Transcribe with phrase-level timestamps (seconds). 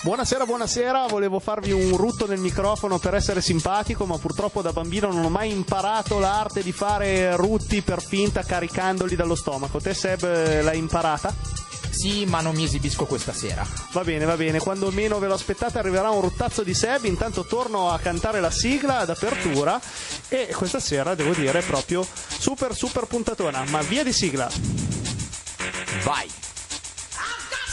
[0.00, 5.10] Buonasera, buonasera, volevo farvi un rutto nel microfono per essere simpatico, ma purtroppo da bambino
[5.10, 9.80] non ho mai imparato l'arte di fare rutti per finta caricandoli dallo stomaco.
[9.80, 11.34] Te Seb l'hai imparata?
[11.90, 13.66] Sì, ma non mi esibisco questa sera.
[13.90, 17.44] Va bene, va bene, quando meno ve lo aspettate arriverà un ruttazzo di Seb, intanto
[17.44, 19.80] torno a cantare la sigla d'apertura
[20.28, 22.06] e questa sera devo dire proprio
[22.38, 24.48] super super puntatona, ma via di sigla.
[26.04, 26.30] Vai!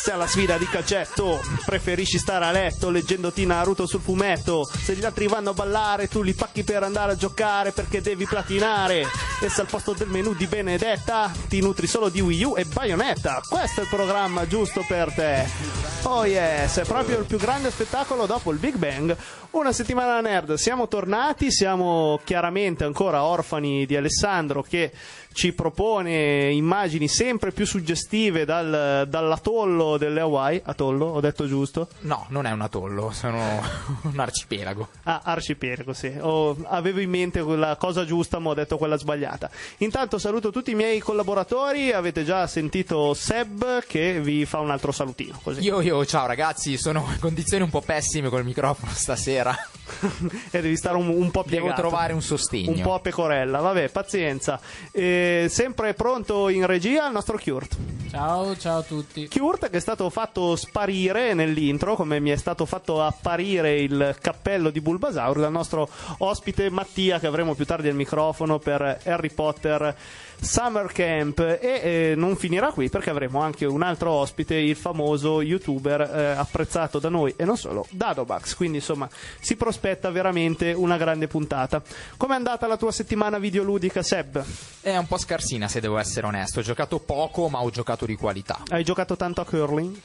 [0.05, 5.03] Se alla sfida di calcetto preferisci stare a letto leggendoti Naruto sul fumetto, se gli
[5.03, 9.07] altri vanno a ballare tu li pacchi per andare a giocare perché devi platinare.
[9.41, 12.65] E se al posto del menù di Benedetta ti nutri solo di Wii U e
[12.65, 15.83] Bayonetta, questo è il programma giusto per te.
[16.03, 19.17] Oh yes, è proprio il più grande spettacolo dopo il Big Bang.
[19.51, 24.91] Una settimana nerd, siamo tornati, siamo chiaramente ancora orfani di Alessandro che
[25.35, 30.61] ci propone immagini sempre più suggestive dal, dall'atollo delle Hawaii.
[30.63, 31.89] Atollo, ho detto giusto?
[32.01, 33.61] No, non è un atollo, sono
[34.03, 34.87] un arcipelago.
[35.03, 36.15] Ah, arcipelago, sì.
[36.21, 39.49] Oh, avevo in mente quella cosa giusta, ma ho detto quella sbagliata.
[39.79, 41.91] Intanto saluto tutti i miei collaboratori.
[41.91, 45.37] Avete già sentito Seb che vi fa un altro salutino.
[45.43, 45.59] Così.
[45.63, 49.53] Io, io, ciao ragazzi, sono in condizioni un po' pessime col microfono stasera.
[50.49, 51.67] e devi stare un, un po' piegato.
[51.67, 52.71] Devo trovare un sostegno.
[52.71, 54.61] Un po' a pecorella, vabbè, pazienza.
[54.91, 57.77] E sempre pronto in regia il nostro Kurt.
[58.09, 59.27] Ciao, ciao a tutti.
[59.27, 64.69] Kurt che è stato fatto sparire nell'intro, come mi è stato fatto apparire il cappello
[64.69, 69.95] di Bulbasaur dal nostro ospite Mattia che avremo più tardi al microfono per Harry Potter
[70.39, 75.41] Summer Camp e eh, non finirà qui perché avremo anche un altro ospite, il famoso
[75.41, 78.55] youtuber eh, apprezzato da noi e non solo, Dadobax.
[78.55, 81.81] Quindi insomma si prospetta veramente una grande puntata.
[82.17, 84.43] Com'è andata la tua settimana videoludica, Seb?
[84.81, 86.59] È un po' scarsina se devo essere onesto.
[86.59, 88.59] Ho giocato poco, ma ho giocato di qualità.
[88.67, 89.95] Hai giocato tanto a curling?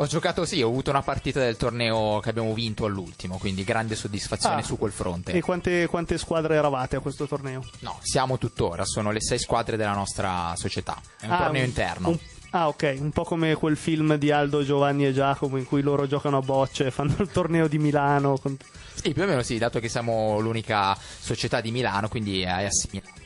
[0.00, 3.96] Ho giocato sì, ho avuto una partita del torneo che abbiamo vinto all'ultimo, quindi grande
[3.96, 4.62] soddisfazione Ah.
[4.62, 5.32] su quel fronte.
[5.32, 7.64] E quante, quante squadre eravate a questo torneo?
[7.80, 10.96] No, siamo tuttora, sono le sei squadre della nostra società.
[11.20, 12.08] È un Ah, torneo interno.
[12.10, 12.18] un-
[12.50, 16.06] ah, ok, un po' come quel film di Aldo, Giovanni e Giacomo in cui loro
[16.06, 18.36] giocano a bocce e fanno il torneo di Milano.
[18.38, 18.56] con-
[18.94, 23.17] Sì, più o meno sì, dato che siamo l'unica società di Milano, quindi è assimilato.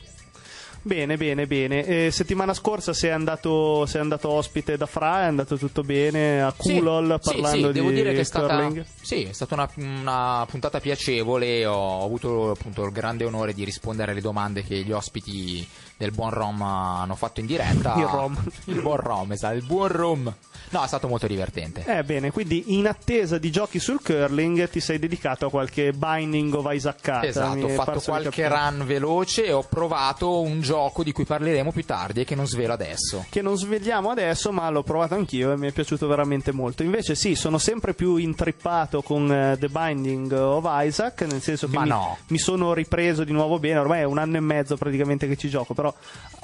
[0.84, 1.84] Bene, bene, bene.
[1.86, 6.52] E settimana scorsa sei andato, sei andato ospite da Fra, è andato tutto bene a
[6.58, 8.84] Sì, Kulol sì, parlando sì, devo di dire che è stata, curling.
[9.00, 11.64] sì, è stata una, una puntata piacevole.
[11.66, 15.64] Ho avuto appunto il grande onore di rispondere alle domande che gli ospiti
[15.96, 17.94] del buon Rom hanno fatto in diretta.
[17.96, 18.36] Il Rom.
[18.64, 20.34] il buon Rom, esatto, il buon Rom.
[20.70, 21.84] No, è stato molto divertente.
[21.86, 26.52] Eh bene, quindi in attesa di giochi sul curling ti sei dedicato a qualche Binding
[26.54, 27.20] of Isaac.
[27.22, 28.48] Esatto, ho fatto qualche capire.
[28.48, 30.70] run veloce e ho provato un gioco
[31.02, 33.24] di cui parleremo più tardi e che non svelo adesso.
[33.28, 36.82] che non svegliamo adesso, ma l'ho provato anch'io e mi è piaciuto veramente molto.
[36.82, 41.78] Invece, sì, sono sempre più intrippato con eh, The Binding of Isaac, nel senso che
[41.78, 42.18] mi, no.
[42.28, 43.78] mi sono ripreso di nuovo bene.
[43.78, 45.92] Ormai è un anno e mezzo praticamente che ci gioco, però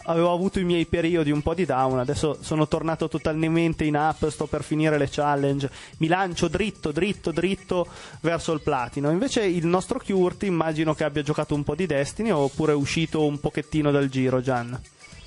[0.09, 1.99] avevo avuto i miei periodi un po' di down.
[1.99, 5.71] Adesso sono tornato totalmente in up, sto per finire le challenge.
[5.99, 7.87] Mi lancio dritto, dritto, dritto
[8.21, 9.11] verso il platino.
[9.11, 13.25] Invece, il nostro Curti immagino che abbia giocato un po' di Destiny oppure è uscito
[13.25, 14.81] un pochettino dal giro, Gian.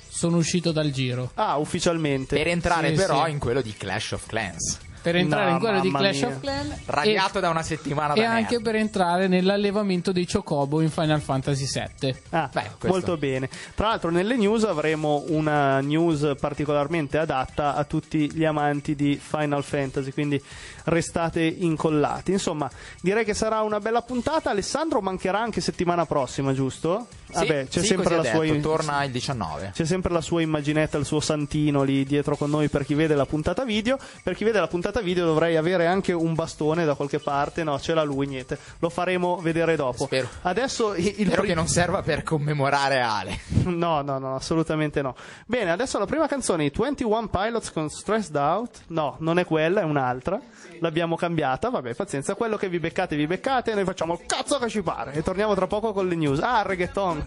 [0.08, 1.30] Sono uscito dal giro.
[1.34, 2.36] Ah, ufficialmente.
[2.36, 3.30] Per entrare Sì, però sì.
[3.30, 4.78] in quello di Clash of Clans.
[5.02, 6.28] Per entrare No, in quello di Clash mia.
[6.28, 8.62] of Clans Radiato da una settimana e, da e anche nerd.
[8.62, 12.14] per entrare nell'allevamento dei Chocobo in Final Fantasy VII.
[12.30, 13.48] Ah, Beh, molto bene.
[13.74, 19.64] Tra l'altro nelle news avremo una news particolarmente adatta a tutti gli amanti di Final
[19.64, 20.40] Fantasy, quindi
[20.84, 22.32] restate incollati.
[22.32, 22.70] Insomma,
[23.00, 24.50] direi che sarà una bella puntata.
[24.50, 27.06] Alessandro mancherà anche settimana prossima, giusto?
[27.26, 29.70] Sì, Vabbè, c'è sì, sempre la sua detto, torna il 19.
[29.72, 33.14] c'è sempre la sua immaginetta, il suo santino lì dietro con noi per chi vede
[33.14, 33.98] la puntata video.
[34.22, 37.64] Per chi vede la puntata video dovrei avere anche un bastone da qualche parte.
[37.64, 38.58] No, ce l'ha lui, niente.
[38.80, 40.04] Lo faremo vedere dopo.
[40.04, 40.28] Spero.
[40.42, 43.40] Adesso il Spero pri- che non serva per commemorare Ale.
[43.72, 45.14] No, no, no, assolutamente no.
[45.46, 48.82] Bene, adesso la prima canzone, i 21 Pilots con Stressed Out.
[48.88, 50.38] No, non è quella, è un'altra.
[50.80, 52.34] L'abbiamo cambiata, vabbè, pazienza.
[52.34, 53.74] Quello che vi beccate, vi beccate.
[53.74, 55.12] Noi facciamo il cazzo che ci pare.
[55.12, 56.40] E torniamo tra poco con le news.
[56.40, 57.24] Ah, reggaeton.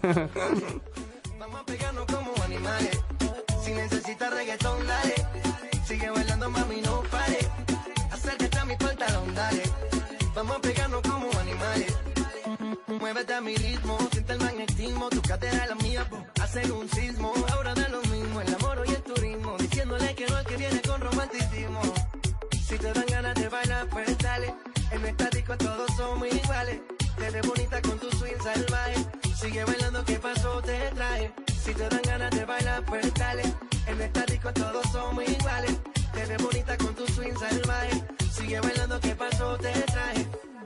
[1.38, 3.02] Vamos a pegarnos como animales.
[3.62, 4.75] Si necesitas reggaetón,
[13.06, 15.08] Muévete a mi ritmo, siente el magnetismo.
[15.10, 16.26] Tu cadera la mía, po.
[16.42, 17.32] hacen un sismo.
[17.52, 19.56] Ahora da lo mismo, el amor y el turismo.
[19.58, 21.82] Diciéndole que no al que viene con romanticismo.
[22.66, 24.52] Si te dan ganas de bailar, pues dale.
[24.90, 26.80] En nuestra disco todos somos iguales.
[27.16, 28.96] Te bonita con tu swing salvaje.
[29.40, 30.60] Sigue bailando, ¿qué pasó?
[30.62, 31.32] Te trae.
[31.64, 33.44] Si te dan ganas de bailar, pues dale.
[33.86, 35.76] En esta disco todos somos iguales.
[36.12, 38.02] Te bonita con tu swing salvaje.
[38.32, 39.56] Sigue bailando, ¿qué pasó?
[39.58, 40.15] Te traje.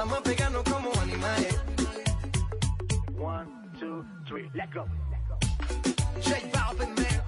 [0.00, 1.60] Vamos a pegarnos como animales.
[3.18, 3.46] One,
[3.78, 4.86] two, three, let go.
[6.22, 7.20] J Balvin, man.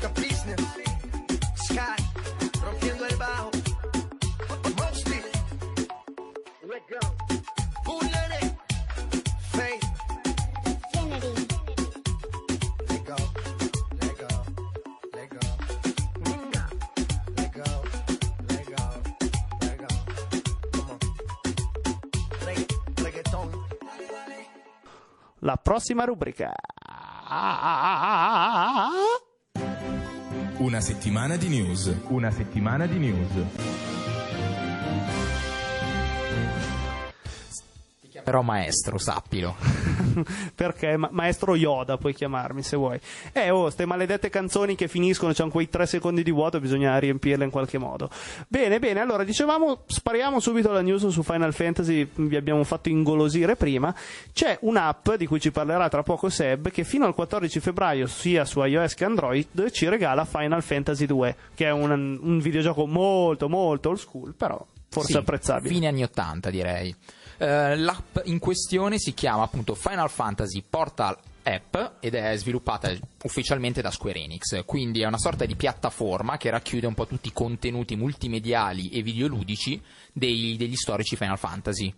[0.00, 0.58] The business.
[1.66, 1.96] Sky.
[2.64, 3.50] Rompiendo el bajo.
[4.78, 5.20] Mostly.
[6.66, 6.98] Let go.
[7.84, 8.56] Bullet.
[9.52, 9.87] Faith.
[25.42, 26.52] La prossima rubrica.
[30.58, 31.96] Una settimana di news.
[32.08, 33.30] Una settimana di news.
[38.00, 39.54] Ti chiamerò maestro, sappilo.
[40.54, 42.98] Perché Ma- maestro Yoda puoi chiamarmi se vuoi.
[43.32, 47.44] Eh, oh, ste maledette canzoni che finiscono, c'hanno quei tre secondi di vuoto, bisogna riempirle
[47.44, 48.10] in qualche modo.
[48.46, 53.56] Bene, bene, allora dicevamo, spariamo subito la news su Final Fantasy, vi abbiamo fatto ingolosire
[53.56, 53.94] prima.
[54.32, 58.44] C'è un'app di cui ci parlerà tra poco Seb, che fino al 14 febbraio, sia
[58.44, 63.48] su iOS che Android, ci regala Final Fantasy 2, che è un, un videogioco molto,
[63.48, 65.72] molto old school, però forse Sì, apprezzabile.
[65.72, 66.94] Fine anni 80 direi.
[67.40, 72.92] Eh, l'app in questione si chiama appunto Final Fantasy Portal App ed è sviluppata
[73.22, 77.28] ufficialmente da Square Enix, quindi è una sorta di piattaforma che racchiude un po' tutti
[77.28, 79.80] i contenuti multimediali e videoludici
[80.12, 81.94] dei- degli storici Final Fantasy.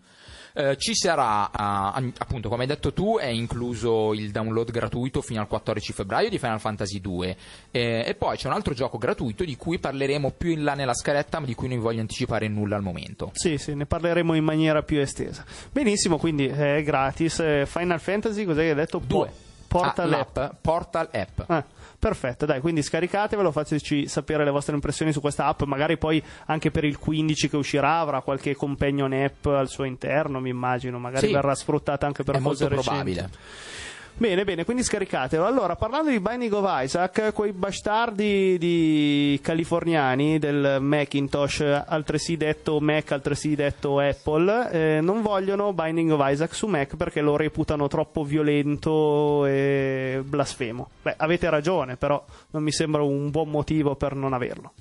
[0.53, 5.41] Eh, ci sarà, eh, appunto, come hai detto tu, è incluso il download gratuito fino
[5.41, 7.37] al 14 febbraio di Final Fantasy 2
[7.71, 10.95] eh, e poi c'è un altro gioco gratuito di cui parleremo più in là nella
[10.95, 13.31] scaletta, ma di cui non vi voglio anticipare nulla al momento.
[13.35, 15.45] Sì, sì, ne parleremo in maniera più estesa.
[15.71, 17.39] Benissimo, quindi eh, è gratis.
[17.41, 19.01] Eh, Final Fantasy, cos'è che hai detto?
[19.05, 19.49] 2.
[19.79, 20.55] Portal Ah, App.
[20.61, 21.41] Portal App.
[21.47, 21.65] Ah,
[21.97, 26.73] perfetto, dai, quindi scaricatevelo, fateci sapere le vostre impressioni su questa app, magari poi anche
[26.73, 31.29] per il 15 che uscirà avrà qualche companion app al suo interno, mi immagino, magari
[31.29, 31.33] Sì.
[31.33, 33.13] verrà sfruttata anche per È cose molto recenti.
[33.13, 33.31] probabile.
[34.21, 35.47] Bene, bene, quindi scaricatelo.
[35.47, 43.13] Allora, parlando di Binding of Isaac, quei bastardi di californiani del Macintosh, altresì detto Mac,
[43.13, 48.23] altresì detto Apple, eh, non vogliono Binding of Isaac su Mac perché lo reputano troppo
[48.23, 50.91] violento e blasfemo.
[51.01, 54.73] Beh, avete ragione, però non mi sembra un buon motivo per non averlo.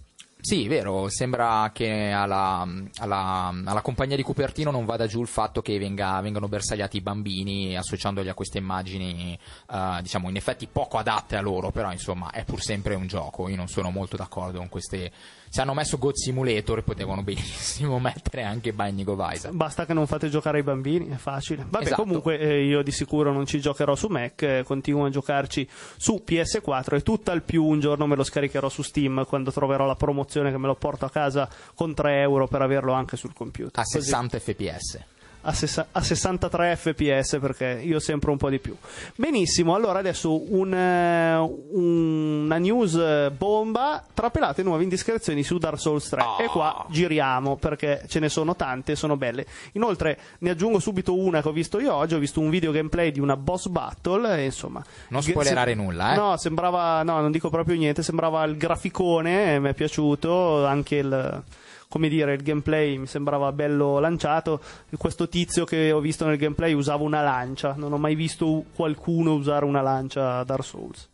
[0.41, 2.65] Sì, vero, sembra che alla,
[2.99, 7.01] alla- alla compagnia di Cupertino non vada giù il fatto che venga- vengano bersagliati i
[7.01, 9.37] bambini associandoli a queste immagini,
[9.69, 13.49] eh, diciamo, in effetti poco adatte a loro, però insomma è pur sempre un gioco,
[13.49, 15.11] io non sono molto d'accordo con queste...
[15.51, 19.51] Se hanno messo God Simulator potevano benissimo mettere anche Binding of Isaac.
[19.53, 21.65] Basta che non fate giocare i bambini, è facile.
[21.67, 22.01] Vabbè, Esatto.
[22.03, 26.23] comunque eh, io di sicuro non ci giocherò su Mac, eh, continuo a giocarci su
[26.25, 30.51] PS4 e tutt'al più un giorno me lo scaricherò su Steam quando troverò la promozione
[30.51, 33.79] che me lo porto a casa con 3 euro per averlo anche sul computer.
[33.79, 34.99] A Così- 60 fps.
[35.41, 38.75] A, sessa- a 63 fps perché io sempre un po' di più.
[39.15, 45.79] Benissimo, allora adesso un, eh, un- una news eh, bomba, trapelate nuove indiscrezioni su Dark
[45.79, 49.45] Souls 3 e qua giriamo perché ce ne sono tante, sono belle.
[49.73, 53.11] Inoltre ne aggiungo subito una che ho visto io oggi, ho visto un video gameplay
[53.11, 54.83] di una boss battle e insomma...
[55.09, 56.15] Non spoilerare nulla, eh.
[56.17, 60.95] No, sembrava, no, non dico proprio niente, sembrava il graficone, eh, mi è piaciuto, anche
[60.95, 61.43] il
[61.89, 64.61] come dire, il gameplay mi sembrava bello lanciato.
[64.95, 67.73] Questo tizio che ho visto nel gameplay usava una lancia.
[67.75, 71.09] Non ho mai visto qualcuno usare una lancia a Dark Souls.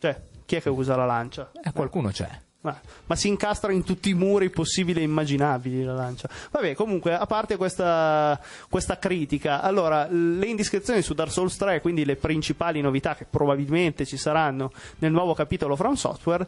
[0.00, 1.52] Cioè, chi è che usa la lancia?
[1.62, 2.28] Eh, qualcuno c'è.
[2.62, 6.28] Ma, ma si incastra in tutti i muri possibili e immaginabili la lancia.
[6.50, 12.04] Vabbè, comunque, a parte questa, questa critica, allora, le indiscrezioni su Dark Souls 3, quindi
[12.04, 16.44] le principali novità che probabilmente ci saranno nel nuovo capitolo From Software,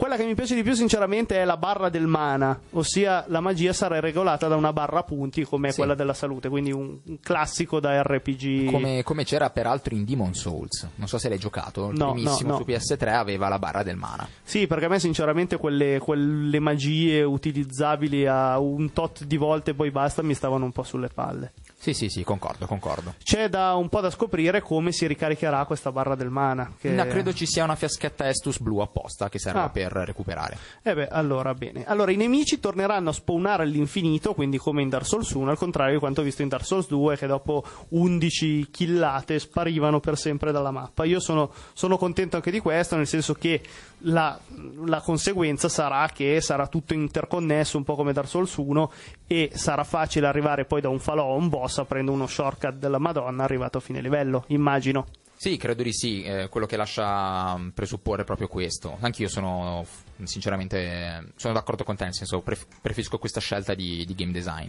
[0.00, 3.72] quella che mi piace di più sinceramente è la barra del mana, ossia la magia
[3.72, 5.76] sarà regolata da una barra a punti come Sì.
[5.76, 8.70] quella della salute, quindi un, un classico da RPG.
[8.70, 10.88] Come, come c'era peraltro in Demon Souls.
[10.96, 11.90] Non so se l'hai giocato.
[11.90, 12.74] Il No, primissimo no, su no.
[12.74, 14.26] PS3 aveva la barra del mana.
[14.42, 19.74] Sì, perché a me sinceramente quelle, quelle magie utilizzabili a un tot di volte e
[19.74, 21.52] poi basta mi stavano un po' sulle palle.
[21.82, 23.14] Sì, sì, sì, concordo, concordo.
[23.22, 26.70] C'è da un po' da scoprire come si ricaricherà questa barra del mana.
[26.78, 26.90] Che...
[26.90, 29.68] No, credo ci sia una fiaschetta Estus blu apposta che serve Ah.
[29.70, 30.58] per recuperare.
[30.82, 31.86] Eh beh, allora bene.
[31.86, 35.94] Allora i nemici torneranno a spawnare all'infinito, quindi come in Dark Souls 1, al contrario
[35.94, 40.52] di quanto ho visto in Dark Souls 2, che dopo 11 killate sparivano per sempre
[40.52, 41.04] dalla mappa.
[41.04, 43.62] Io sono, sono contento anche di questo, nel senso che
[44.04, 44.38] la,
[44.84, 48.92] la conseguenza sarà che sarà tutto interconnesso, un po' come Dark Souls 1,
[49.26, 52.98] e sarà facile arrivare poi da un falò a un boss aprendo uno shortcut della
[52.98, 55.06] Madonna arrivato a fine livello, immagino.
[55.36, 58.98] Sì, credo di sì, eh, quello che lascia mm, presupporre è proprio questo.
[59.00, 59.86] Anch'io sono,
[60.26, 64.68] sinceramente, sono d'accordo con te, nel senso pref- preferisco questa scelta di, di game design.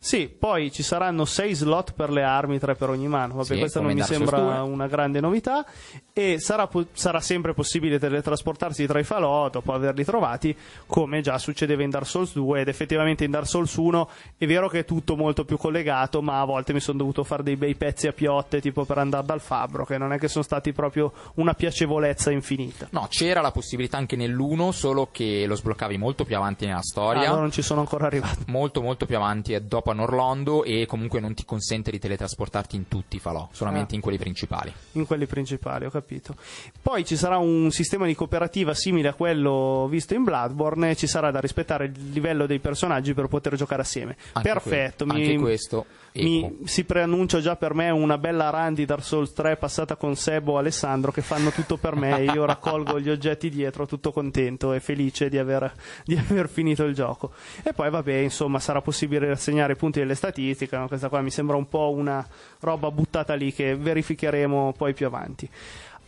[0.00, 3.34] Sì, poi ci saranno 6 slot per le armi, 3 per ogni mano.
[3.34, 4.70] Vabbè, Sì, questa non mi sembra 2.
[4.70, 5.66] una grande novità.
[6.12, 11.36] E sarà, po- sarà sempre possibile teletrasportarsi tra i falò dopo averli trovati, come già
[11.38, 12.60] succedeva in Dark Souls 2.
[12.60, 16.40] Ed effettivamente in Dark Souls 1 è vero che è tutto molto più collegato, ma
[16.40, 19.40] a volte mi sono dovuto fare dei bei pezzi a piotte, tipo per andare dal
[19.40, 22.86] fabbro, che non è che sono stati proprio una piacevolezza infinita.
[22.92, 26.82] No, c'era la possibilità anche nell'1, solo che lo sbloccavi molto più avanti nella Ah,
[26.82, 27.28] storia.
[27.30, 28.44] no, non ci sono ancora arrivato.
[28.46, 32.86] Molto molto più avanti dopo a Norlondo e comunque non ti consente di teletrasportarti in
[32.88, 33.96] tutti i falò, solamente Ah.
[33.96, 34.72] in quelli principali.
[34.92, 36.34] in quelli principali, ho capito.
[36.80, 41.30] Poi ci sarà un sistema di cooperativa simile a quello visto in Bloodborne ci sarà
[41.30, 44.16] da rispettare il livello dei personaggi per poter giocare assieme.
[44.32, 45.84] Anche Perfetto, que- mi, anche questo
[46.22, 50.16] mi si preannuncia già per me una bella run di Dark Souls 3 passata con
[50.16, 54.12] Sebo e Alessandro che fanno tutto per me e io raccolgo gli oggetti dietro tutto
[54.12, 55.72] contento e felice di aver,
[56.04, 57.32] di aver finito il gioco.
[57.62, 60.88] E poi vabbè, insomma, sarà possibile rassegnare i punti delle statistiche, no?
[60.88, 62.26] questa qua mi sembra un po' una
[62.60, 65.48] roba buttata lì che verificheremo poi più avanti.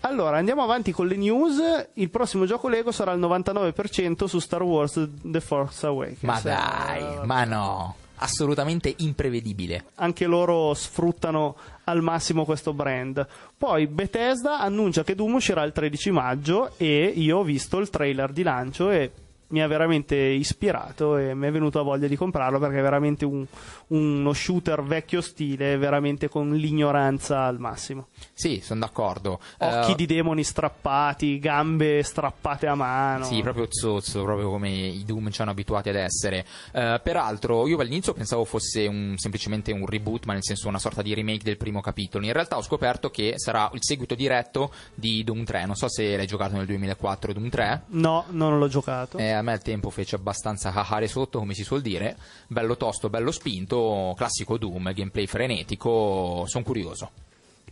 [0.03, 1.61] Allora, andiamo avanti con le news.
[1.95, 6.23] Il prossimo gioco Lego sarà il 99% su Star Wars The Force Awakens.
[6.23, 9.85] Ma dai, ma no, assolutamente imprevedibile.
[9.97, 13.27] anche loro sfruttano al massimo questo brand.
[13.57, 18.33] Poi Bethesda annuncia che Doom uscirà il 13 maggio e io ho visto il trailer
[18.33, 19.11] di lancio e
[19.51, 23.47] mi ha veramente ispirato e mi è venuta voglia di comprarlo perché è veramente un-
[23.89, 28.09] uno shooter vecchio stile, veramente con l'ignoranza al massimo.
[28.33, 29.41] Sì, sono d'accordo.
[29.59, 33.25] Occhi Eh, di demoni strappati, gambe strappate a mano.
[33.25, 36.45] Sì, proprio zozzo, proprio come i Doom ci hanno abituati ad essere.
[36.73, 41.03] Eh, peraltro, io all'inizio pensavo fosse un- semplicemente un reboot, ma nel senso una sorta
[41.03, 42.25] di remake del primo capitolo.
[42.25, 45.67] In realtà ho scoperto che sarà il seguito diretto di Doom 3.
[45.67, 47.83] Non so se l'hai giocato nel 2004 Doom 3.
[47.89, 49.19] No, non l'ho giocato.
[49.19, 52.17] Eh, a me al tempo fece abbastanza cacare sotto, come si suol dire.
[52.47, 56.45] Bello tosto, bello spinto, classico Doom, gameplay frenetico.
[56.47, 57.11] Sono curioso.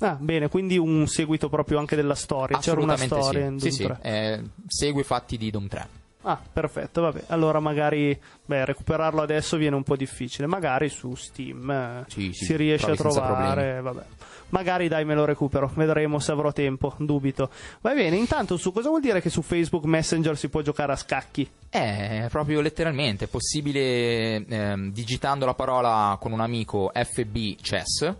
[0.01, 2.59] Ah, bene, quindi un seguito proprio anche della storia.
[2.59, 3.69] C'era una storia in sì.
[3.69, 3.99] Doom Sì, sì, 3.
[4.03, 5.89] eh, segue i fatti di Doom 3.
[6.29, 7.25] Ah, perfetto, vabbè.
[7.29, 10.47] Allora magari beh, recuperarlo adesso viene un po' difficile.
[10.47, 13.81] Magari su Steam eh, Sì, sì, si riesce a trovare.
[13.81, 14.03] Vabbè.
[14.51, 15.71] Magari dai, me lo recupero.
[15.75, 16.95] Vedremo se avrò tempo.
[16.99, 17.49] Dubito.
[17.81, 20.97] Va bene, intanto su cosa vuol dire che su Facebook Messenger si può giocare a
[20.97, 21.49] scacchi?
[21.71, 28.15] Eh, proprio letteralmente, è possibile ehm, digitando la parola con un amico FB chess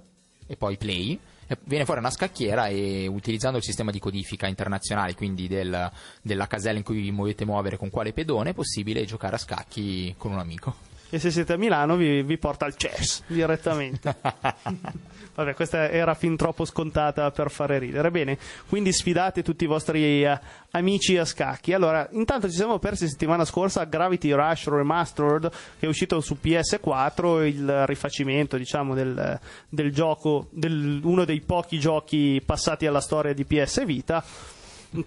[0.47, 1.21] e poi play.
[1.65, 5.91] Viene fuori una scacchiera e utilizzando il sistema di codifica internazionale, quindi del-
[6.23, 10.15] della casella in cui vi muovete muovere con quale pedone, è possibile giocare a scacchi
[10.19, 10.88] con un amico.
[11.11, 14.15] E se siete a Milano vi, vi porta al chess direttamente.
[15.39, 18.11] Vabbè, questa era fin troppo scontata per fare ridere.
[18.11, 18.37] Bene,
[18.69, 20.39] quindi sfidate tutti i vostri eh,
[20.73, 21.73] amici a scacchi.
[21.73, 25.49] Allora, intanto ci siamo persi settimana scorsa Gravity Rush Remastered,
[25.79, 29.39] che è uscito su PS4, il rifacimento, diciamo, del,
[29.69, 34.25] del gioco, del- uno dei pochi giochi passati alla storia di PS Vita.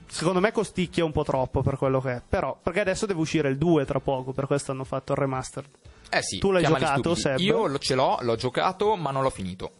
[0.07, 2.21] Secondo me costicchia un po' troppo per quello che è.
[2.27, 5.69] Però, perché adesso deve uscire il 2 tra poco, per questo hanno fatto il remastered.
[6.13, 7.15] Eh sì, Tu l'hai giocato.
[7.15, 7.39] Seb?
[7.39, 9.71] Io lo- ce l'ho, l'ho giocato, ma non l'ho finito.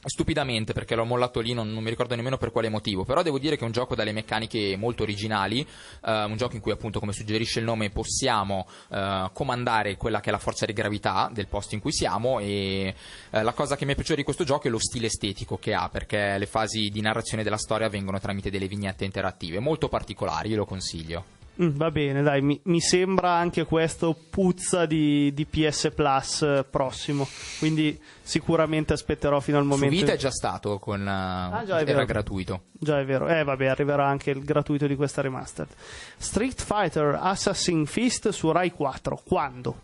[0.00, 3.04] Stupidamente perché l'ho mollato lì, non, non mi ricordo nemmeno per quale motivo.
[3.04, 5.60] Però devo dire che è un gioco dalle meccaniche molto originali.
[5.60, 10.28] eh, un gioco in cui, appunto, come suggerisce il nome, possiamo eh, comandare quella che
[10.28, 12.38] è la forza di gravità del posto in cui siamo.
[12.38, 12.94] E
[13.30, 15.74] eh, la cosa che mi è piaciuta di questo gioco è lo stile estetico che
[15.74, 20.50] ha, perché le fasi di narrazione della storia avvengono tramite delle vignette interattive molto particolari.
[20.50, 21.24] Io lo consiglio.
[21.60, 26.64] Mm, va bene, dai, mi, mi sembra anche questo puzza di, di PS Plus eh,
[26.68, 27.26] prossimo.
[27.58, 29.96] Quindi sicuramente aspetterò fino al Su momento.
[29.96, 32.04] Vita è già stato con eh, Ah, già, era vero.
[32.04, 32.62] gratuito.
[32.72, 35.72] Già è vero, eh vabbè, arriverà anche il gratuito di questa remastered.
[36.16, 39.20] Street Fighter Assassin Fist su Rai 4.
[39.24, 39.80] Quando?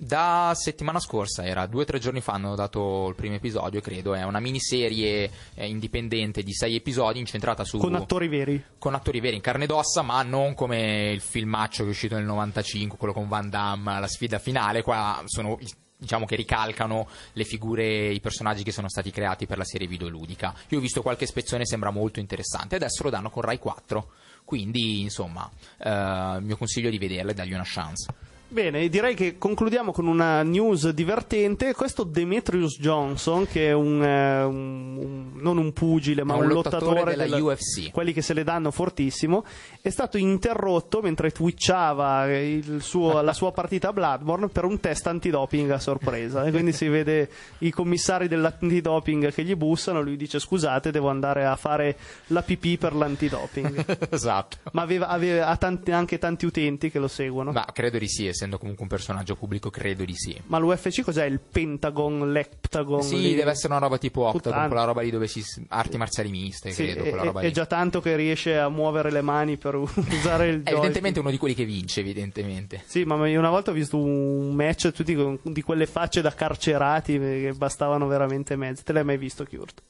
[0.00, 4.14] Da settimana scorsa, era due o tre giorni fa, hanno dato il primo episodio, credo.
[4.14, 7.78] È una miniserie eh, indipendente di sei episodi incentrata su.
[7.78, 8.62] Con attori veri?
[8.78, 12.14] con attori veri in carne ed ossa, ma non come il filmaccio che è uscito
[12.14, 14.82] nel 95, quello con Van Damme, la sfida finale.
[14.82, 15.58] Qua sono.
[16.00, 20.54] Diciamo che ricalcano le figure, i personaggi che sono stati creati per la serie videoludica.
[20.68, 22.76] Io ho visto qualche spezzone, sembra molto interessante.
[22.76, 24.08] Adesso lo danno con Rai 4.
[24.44, 28.36] Quindi, insomma, eh, il mio consiglio è di vederla e dargli una chance.
[28.50, 31.74] Bene, direi che concludiamo con una news divertente.
[31.74, 36.48] Questo Demetrius Johnson, che è un, eh, un- un- non un pugile, ma un, un
[36.48, 37.90] lottatore della UFC.
[37.90, 39.44] quelli che se le danno fortissimo,
[39.82, 45.06] è stato interrotto mentre twitchava il suo- la sua partita a Bloodborne per un test
[45.06, 46.44] antidoping a sorpresa.
[46.46, 47.28] E quindi si vede
[47.58, 50.00] i commissari dell'antidoping che gli bussano.
[50.00, 54.08] Lui dice: Scusate, devo andare a fare la pipì per l'antidoping.
[54.08, 54.56] esatto.
[54.72, 57.52] ma aveva, aveva- ha tanti- anche tanti utenti che lo seguono.
[57.52, 60.40] Ma credo di sì, essendo comunque un personaggio pubblico, credo di sì.
[60.46, 61.24] Ma l'UFC cos'è?
[61.24, 63.02] Il Pentagon, l'Heptagon?
[63.02, 63.34] Sì, lì?
[63.34, 64.66] deve essere una roba tipo Octagon, Puttana.
[64.68, 65.42] quella roba lì dove si.
[65.68, 67.02] arti marziali miste, Sì, credo.
[67.04, 67.52] è, quella roba è lì.
[67.52, 71.36] già tanto che riesce a muovere le mani per usare il È evidentemente uno di
[71.38, 72.82] quelli che vince, evidentemente.
[72.86, 77.18] Sì, ma una volta ho visto un match tutti con, di quelle facce da carcerati
[77.18, 78.82] che bastavano veramente mezze.
[78.84, 79.82] Te l'hai mai visto, Kurt?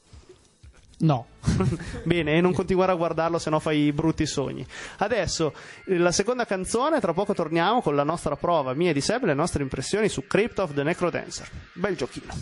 [0.99, 1.27] No.
[2.03, 4.65] Bene, e non continuare a guardarlo, se no fai brutti sogni.
[4.97, 5.53] Adesso,
[5.85, 9.23] eh, la seconda canzone, tra poco torniamo con la nostra prova, mia e di Seb,
[9.23, 11.49] le nostre impressioni su Crypt of the Necrodancer.
[11.73, 12.33] Bel giochino.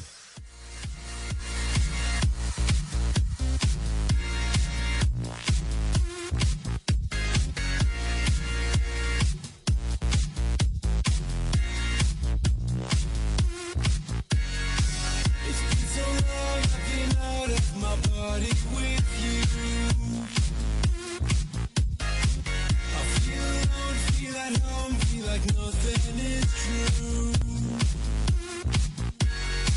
[24.53, 27.33] be like nothing is true.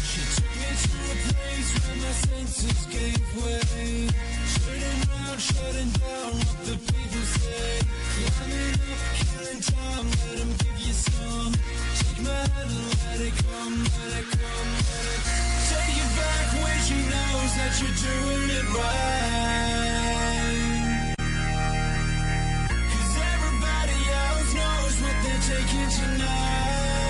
[0.08, 4.08] She took me to a place where my senses gave way.
[5.40, 7.80] Shutting down what the people say.
[8.14, 9.02] Climbing up,
[9.72, 10.06] time,
[10.60, 11.52] give you some.
[11.98, 15.22] Take my hand and let it come, let it come, let it
[15.70, 19.99] Take it back when she knows that you're doing it right.
[25.10, 26.24] Ultima avventura.
[26.24, 27.09] Oh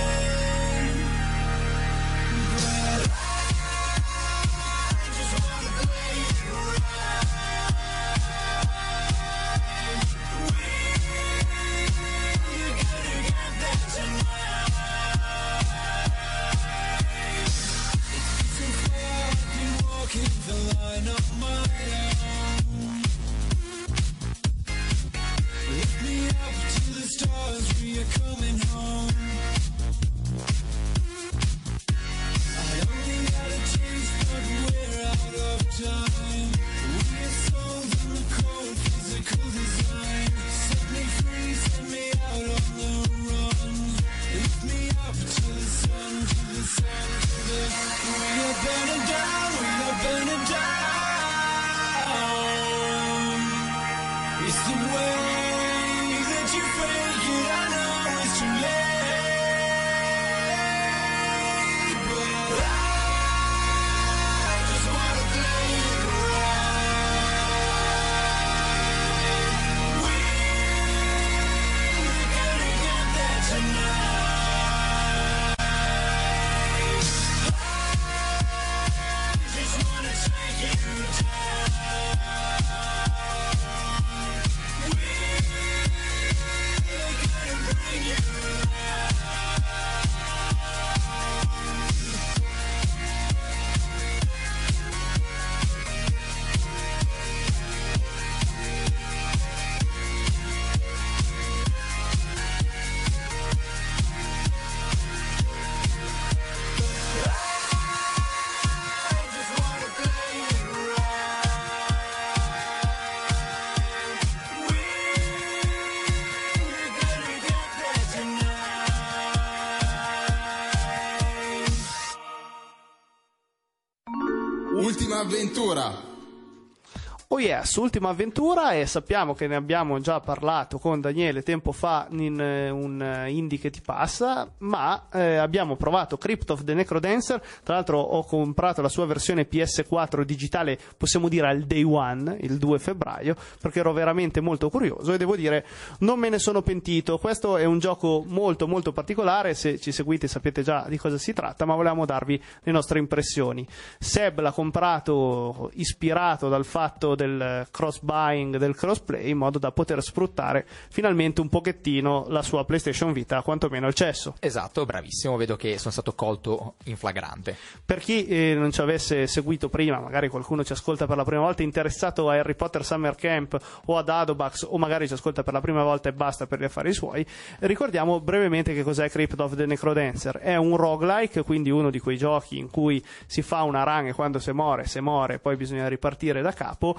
[127.41, 132.07] Oh, yes, ultima avventura e sappiamo che ne abbiamo già parlato con Daniele tempo fa
[132.11, 136.75] in eh, un eh, indie che ti passa, ma eh, abbiamo provato Crypt of the
[136.75, 142.37] Necrodancer, tra l'altro ho comprato la sua versione PS4 digitale, possiamo dire al day one,
[142.41, 145.67] il 2 febbraio, perché ero veramente molto curioso e devo dire
[146.01, 150.29] non me ne sono pentito, questo è un gioco molto molto particolare, se ci seguite
[150.29, 153.67] sapete già di cosa si tratta, ma volevamo darvi le nostre impressioni.
[153.99, 160.03] Seb l'ha comprato ispirato dal fatto del cross buying, del crossplay, in modo da poter
[160.03, 164.35] sfruttare finalmente un pochettino la sua PlayStation Vita, quantomeno al cesso.
[164.41, 167.57] Esatto, bravissimo, vedo che sono stato colto in flagrante.
[167.85, 171.43] Per chi eh, non ci avesse seguito prima, magari qualcuno ci ascolta per la prima
[171.43, 175.53] volta interessato a Harry Potter Summer Camp o ad Adobax o magari ci ascolta per
[175.53, 177.27] la prima volta e basta per gli affari suoi,
[177.61, 180.39] ricordiamo brevemente che cos'è Crypt of the Necrodancer.
[180.39, 184.13] È un roguelike, quindi uno di quei giochi in cui si fa una run e
[184.13, 186.97] quando si muore, se muore, poi bisogna ripartire da capo,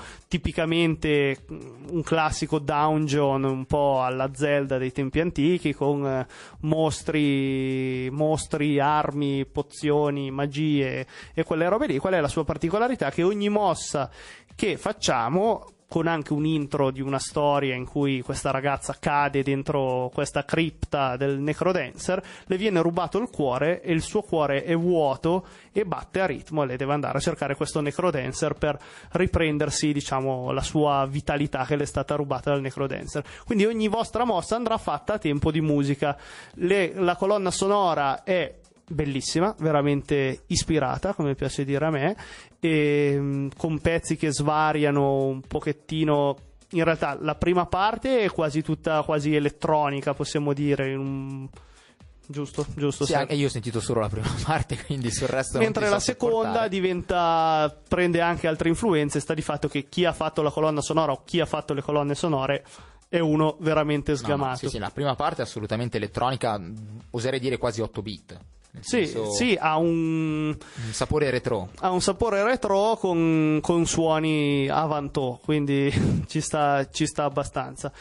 [0.52, 1.60] tipicamente mm,
[1.92, 6.28] un classico dungeon un po' alla Zelda dei tempi antichi con eh,
[6.62, 11.98] mostri, mostri, armi, pozioni, magie e quelle robe lì.
[11.98, 13.10] Qual è la sua particolarità?
[13.10, 14.12] Che ogni mossa
[14.54, 20.10] che facciamo con anche un intro di una storia in cui questa ragazza cade dentro
[20.13, 25.45] questa cripta del Necrodancer, le viene rubato il cuore e il suo cuore è vuoto
[25.73, 28.80] e batte a ritmo e lei deve andare a cercare questo Necrodancer per
[29.12, 33.25] riprendersi, diciamo, la sua vitalità che le è stata rubata dal Necrodancer.
[33.45, 36.15] Quindi ogni vostra mossa andrà fatta a tempo di musica.
[36.54, 38.61] Le- la colonna sonora è
[38.91, 42.15] bellissima, veramente ispirata, come piace dire a me,
[42.60, 46.38] e, mm, con pezzi che svariano un pochettino.
[46.73, 51.47] In realtà la prima parte è quasi tutta quasi elettronica, possiamo dire, un-
[52.25, 53.06] giusto, giusto.
[53.06, 56.12] Sì, anche io ho sentito solo la prima parte, quindi sul resto Mentre la so
[56.12, 60.80] seconda diventa prende anche altre influenze, sta di fatto che chi ha fatto la colonna
[60.82, 62.63] sonora o chi ha fatto le colonne sonore
[63.10, 64.58] è uno veramente No, no, sgamato.
[64.60, 66.75] sì, sì, la prima parte è assolutamente elettronica, mh,
[67.10, 68.39] oserei dire quasi 8 bit.
[68.80, 71.70] Sì, senso, sì, ha un, Un sapore retro.
[71.80, 75.92] ha un sapore retro con, con suoni avantò, quindi
[76.28, 77.92] ci sta, ci sta abbastanza.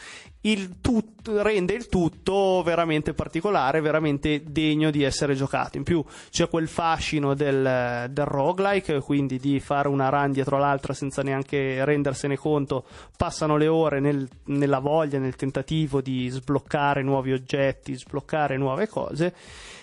[0.43, 5.77] Il tut- rende il tutto veramente particolare, veramente degno di essere giocato.
[5.77, 10.93] In più c'è quel fascino del, del roguelike, quindi di fare una run dietro l'altra
[10.93, 12.85] senza neanche rendersene conto.
[13.17, 19.35] Passano le ore nel- nella voglia, nel tentativo di sbloccare nuovi oggetti, sbloccare nuove cose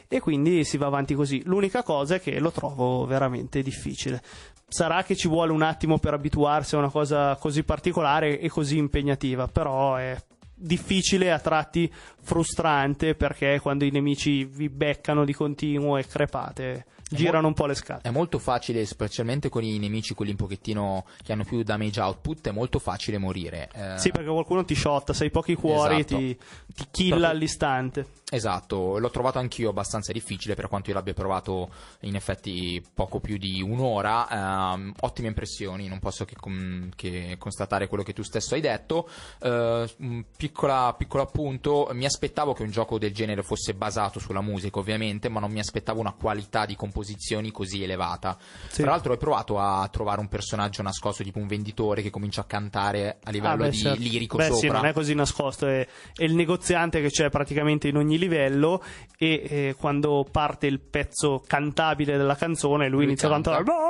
[0.08, 1.42] e quindi si va avanti così.
[1.44, 4.22] L'unica cosa è che lo trovo veramente difficile.
[4.66, 8.78] Sarà che ci vuole un attimo per abituarsi a una cosa così particolare e così
[8.78, 10.16] impegnativa, però è
[10.54, 11.90] difficile a tratti
[12.20, 17.74] frustrante perché quando i nemici vi beccano di continuo e crepate girano un po' le
[17.74, 18.00] scale.
[18.02, 22.48] È molto facile, specialmente con i nemici, quelli un pochettino che hanno più damage output,
[22.48, 23.68] è molto facile morire.
[23.74, 26.16] Eh, Sì, perché qualcuno ti shotta, se hai pochi cuori Esatto.
[26.16, 26.36] ti,
[26.74, 28.06] ti killa Proprio- all'istante.
[28.30, 33.38] Esatto, l'ho trovato anch'io abbastanza difficile per quanto io l'abbia provato in effetti poco più
[33.38, 34.28] di un'ora.
[34.74, 39.08] Ehm, ottime impressioni, non posso che, com- che constatare quello che tu stesso hai detto.
[39.40, 44.42] Eh, un piccola- piccolo appunto, mi aspettavo che un gioco del genere fosse basato sulla
[44.42, 48.36] musica ovviamente, ma non mi aspettavo una qualità di composizioni così elevata.
[48.68, 48.82] Sì.
[48.82, 52.44] Tra l'altro hai provato a trovare un personaggio nascosto tipo un venditore che comincia a
[52.44, 54.00] cantare a livello Ah, beh, di certo.
[54.00, 54.58] lirico Beh, sopra.
[54.58, 58.82] sì, non è così nascosto, è, è il negoziante che c'è praticamente in ogni livello
[59.16, 63.52] e eh, quando parte il pezzo cantabile della canzone lui, Lui inizia canta.
[63.52, 63.86] a cantare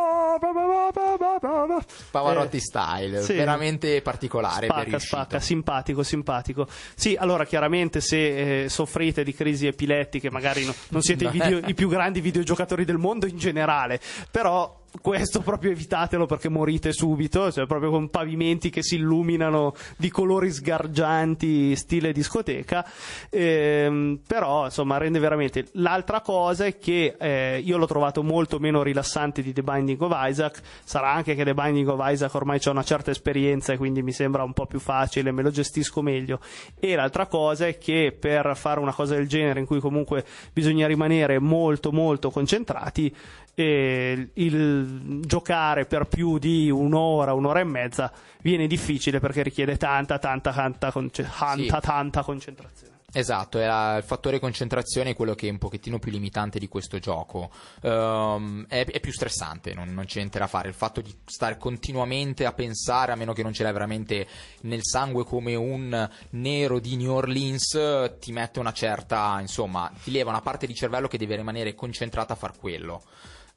[2.10, 3.34] Pavarotti Eh, style, sì.
[3.34, 4.66] veramente particolare.
[4.66, 6.66] Spacca, spacca, simpatico, simpatico.
[6.94, 11.60] Sì, allora chiaramente se eh, soffrite di crisi epilettiche, magari no- non siete i, video-
[11.66, 17.52] i più grandi videogiocatori del mondo in generale, però questo proprio evitatelo perché morite subito,
[17.52, 22.84] cioè proprio con pavimenti che si illuminano di colori sgargianti, stile discoteca.
[23.30, 25.66] Ehm, però insomma rende veramente.
[25.72, 30.12] L'altra cosa è che eh, io l'ho trovato molto meno rilassante di The Binding of
[30.14, 30.60] Isaac.
[30.84, 34.12] Sarà anche che The Binding of Isaac ormai c'è una certa esperienza e quindi mi
[34.12, 36.40] sembra un po' più facile, me lo gestisco meglio.
[36.78, 40.86] E l'altra cosa è che per fare una cosa del genere in cui comunque bisogna
[40.86, 43.14] rimanere molto molto concentrati
[43.58, 44.77] e il
[45.20, 48.12] giocare per più di un'ora, un'ora e mezza
[48.42, 52.96] viene difficile perché richiede tanta, tanta, tanta, conce- tanta, tanta concentrazione.
[53.10, 56.98] Esatto, era il fattore concentrazione è quello che è un pochettino più limitante di questo
[56.98, 57.50] gioco.
[57.80, 60.68] Ehm, è, è più stressante, non, non c'è niente da fare.
[60.68, 64.26] Il fatto di stare continuamente a pensare, a meno che non ce l'hai veramente
[64.62, 70.28] nel sangue come un nero di New Orleans, ti mette una certa, insomma, ti leva
[70.28, 73.02] una parte di cervello che deve rimanere concentrata a far quello.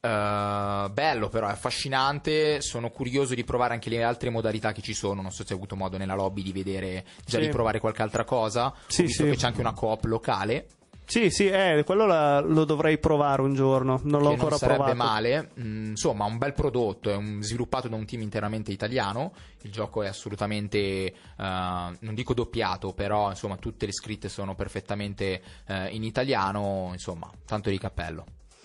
[0.04, 2.60] Eh, bello però, è affascinante.
[2.60, 5.22] Sono curioso di provare anche le altre modalità che ci sono.
[5.22, 7.44] Non so se hai avuto modo nella lobby di vedere già Sì.
[7.44, 8.66] di provare qualche altra cosa.
[8.66, 9.30] Ho Sì, visto sì.
[9.30, 10.66] che c'è anche una coop locale.
[11.04, 14.00] Sì, sì, eh, quello la- lo dovrei provare un giorno.
[14.04, 14.96] Non l'ho ancora non sarebbe provato.
[14.96, 15.50] male.
[15.60, 19.32] Mm, insomma, un bel prodotto, è un- sviluppato da un team interamente italiano.
[19.62, 25.42] Il gioco è assolutamente, eh, non dico doppiato, però insomma tutte le scritte sono perfettamente
[25.66, 26.88] eh, in italiano.
[26.92, 28.24] Insomma, tanto di cappello.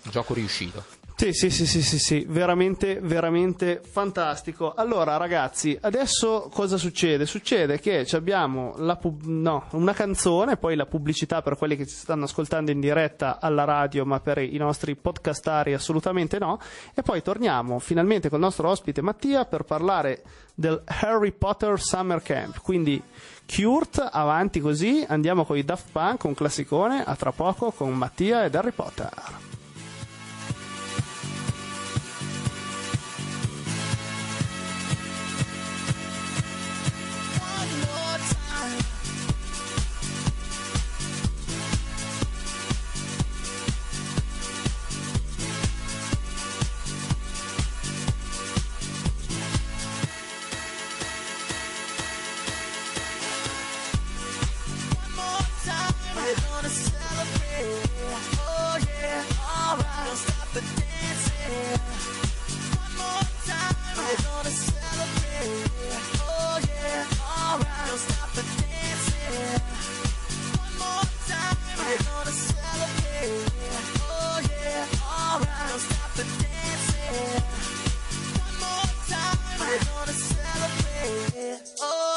[0.09, 0.83] Gioco riuscito.
[1.19, 4.75] Sì, sì, sì, sì, sì, sì, veramente, veramente fantastico.
[4.75, 7.25] Allora, ragazzi, adesso cosa succede?
[7.25, 12.25] Succede che abbiamo pub- no, una canzone, poi la pubblicità per quelli che ci stanno
[12.25, 16.59] ascoltando in diretta alla radio, ma per i nostri podcastari assolutamente no.
[16.93, 20.21] E poi torniamo finalmente col nostro ospite Mattia per parlare
[20.53, 22.61] del Harry Potter Summer Camp.
[22.61, 23.01] Quindi,
[23.47, 28.45] Kurt, avanti così, andiamo con i Daft Punk, un classicone, a tra poco con Mattia
[28.45, 29.46] ed Harry Potter.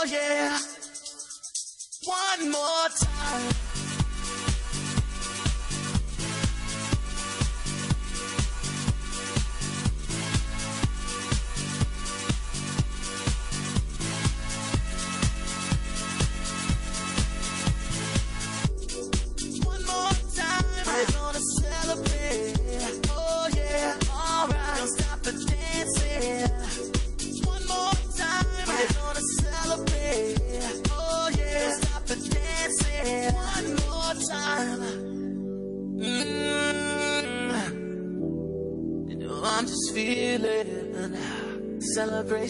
[0.06, 0.58] Yeah.
[2.04, 3.69] One more time.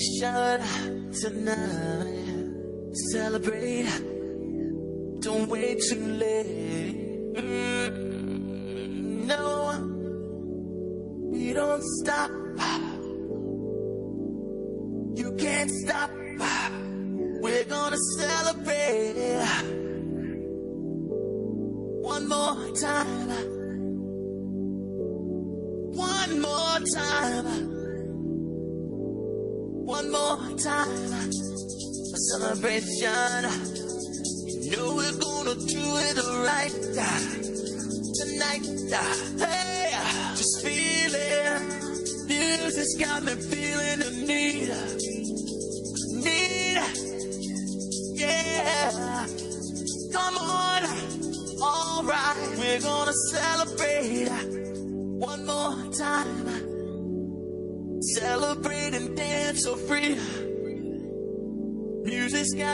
[0.00, 0.59] question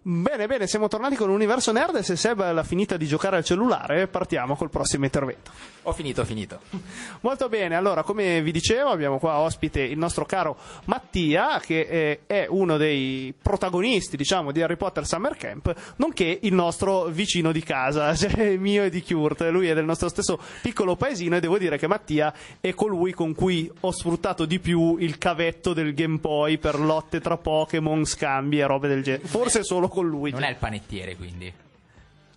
[0.00, 3.44] Bene, bene, siamo tornati con l'universo nerd e se Seb l'ha finita di giocare al
[3.44, 5.50] cellulare, partiamo col prossimo intervento.
[5.82, 6.60] Ho finito, ho finito.
[7.22, 12.20] Molto bene, allora come vi dicevo abbiamo qua ospite il nostro caro Mattia che eh,
[12.26, 17.62] è uno dei protagonisti diciamo di Harry Potter Summer Camp nonché il nostro vicino di
[17.62, 21.58] casa, cioè mio e di Kurt, lui è del nostro stesso piccolo paesino e devo
[21.58, 26.18] dire che Mattia è colui con cui ho sfruttato di più il cavetto del Game
[26.18, 30.30] Boy per lotte tra Pokémon, scambi e robe del genere, forse solo con lui.
[30.30, 31.52] Non è il panettiere, quindi.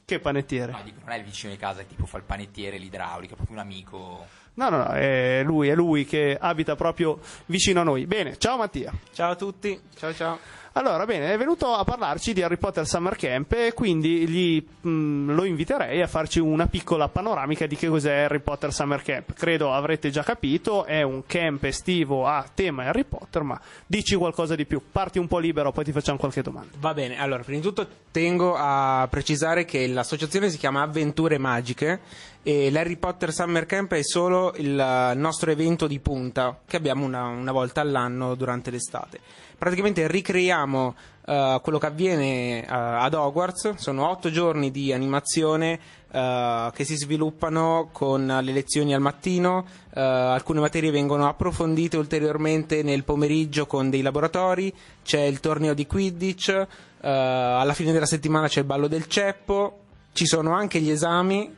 [0.03, 0.71] Che panettiere?
[0.71, 3.55] No, dico, non è il vicino di casa che tipo fa il panettiere, l'idraulica, proprio
[3.55, 4.27] un amico.
[4.53, 8.05] No, no, no, è lui, è lui che abita proprio vicino a noi.
[8.05, 8.91] Bene, ciao Mattia.
[9.13, 10.39] Ciao a tutti, ciao ciao.
[10.73, 15.33] Allora, bene, è venuto a parlarci di Harry Potter Summer Camp e quindi gli, mh,
[15.33, 19.33] lo inviterei a farci una piccola panoramica di che cos'è Harry Potter Summer Camp.
[19.33, 24.55] Credo avrete già capito, è un camp estivo a tema Harry Potter, ma dici qualcosa
[24.55, 24.81] di più.
[24.89, 26.71] Parti un po' libero, poi ti facciamo qualche domanda.
[26.79, 31.99] Va bene, allora, prima di tutto tengo a precisare che l'associazione si chiama Avventure Magiche
[32.43, 37.25] e l'Harry Potter Summer Camp è solo il nostro evento di punta che abbiamo una,
[37.25, 39.19] una volta all'anno durante l'estate.
[39.61, 45.79] Praticamente ricreiamo eh, quello che avviene eh, ad Hogwarts, sono otto giorni di animazione
[46.11, 53.03] eh, che si sviluppano con le lezioni al mattino, alcune materie vengono approfondite ulteriormente nel
[53.03, 56.67] pomeriggio con dei laboratori, c'è il torneo di Quidditch,
[57.01, 59.77] alla fine della settimana c'è il ballo del ceppo,
[60.13, 61.55] ci sono anche gli esami,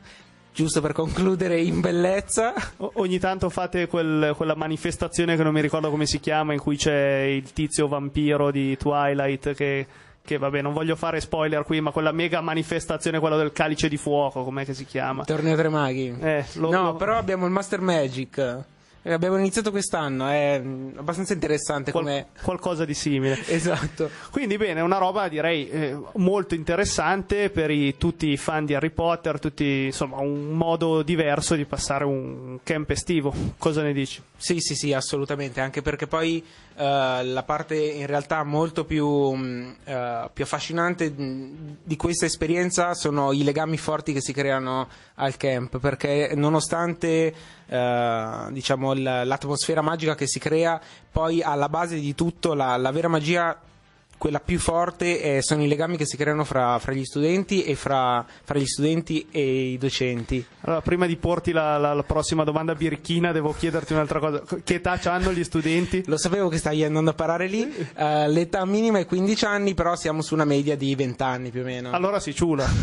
[0.54, 2.54] giusto per concludere in bellezza.
[2.78, 6.60] O- ogni tanto fate quel- quella manifestazione che non mi ricordo come si chiama, in
[6.60, 9.86] cui c'è il tizio vampiro di Twilight che,
[10.24, 13.96] che, vabbè, non voglio fare spoiler qui, ma quella mega manifestazione, quella del calice di
[13.96, 15.24] fuoco, com'è che si chiama?
[15.24, 16.14] Torneo Tre Maghi.
[16.20, 18.64] Eh, lo- no, però abbiamo il Master Magic.
[19.06, 20.62] Abbiamo iniziato quest'anno, è
[20.96, 22.26] abbastanza interessante qual- come...
[22.42, 23.38] qualcosa di simile.
[23.54, 24.08] Esatto.
[24.30, 28.90] Quindi bene, una roba direi eh, molto interessante per i- tutti i fan di Harry
[28.90, 33.32] Potter, tutti, insomma un modo diverso di passare un camp estivo.
[33.58, 34.22] Cosa ne dici?
[34.36, 36.42] Sì, sì, sì, assolutamente, anche perché poi
[36.76, 43.32] la parte in realtà molto più, mh, eh, più affascinante mh, di questa esperienza sono
[43.32, 47.34] i legami forti che si creano al camp, perché nonostante
[47.66, 53.08] eh, diciamo, l'atmosfera magica che si crea, poi alla base di tutto la, la vera
[53.08, 53.56] magia
[54.18, 57.74] quella più forte eh, sono i legami che si creano fra, fra gli studenti e
[57.74, 60.44] fra, fra gli studenti e i docenti.
[60.62, 64.42] Allora, prima di porti la, la- la prossima domanda birichina, devo chiederti un'altra cosa.
[64.62, 66.02] Che età hanno gli studenti?
[66.06, 67.72] Lo sapevo che stai andando a parare lì.
[67.94, 71.60] Eh, l'età minima è 15 anni, però siamo su una media di 20 anni più
[71.60, 71.90] o meno.
[71.90, 72.66] Allora si ciula.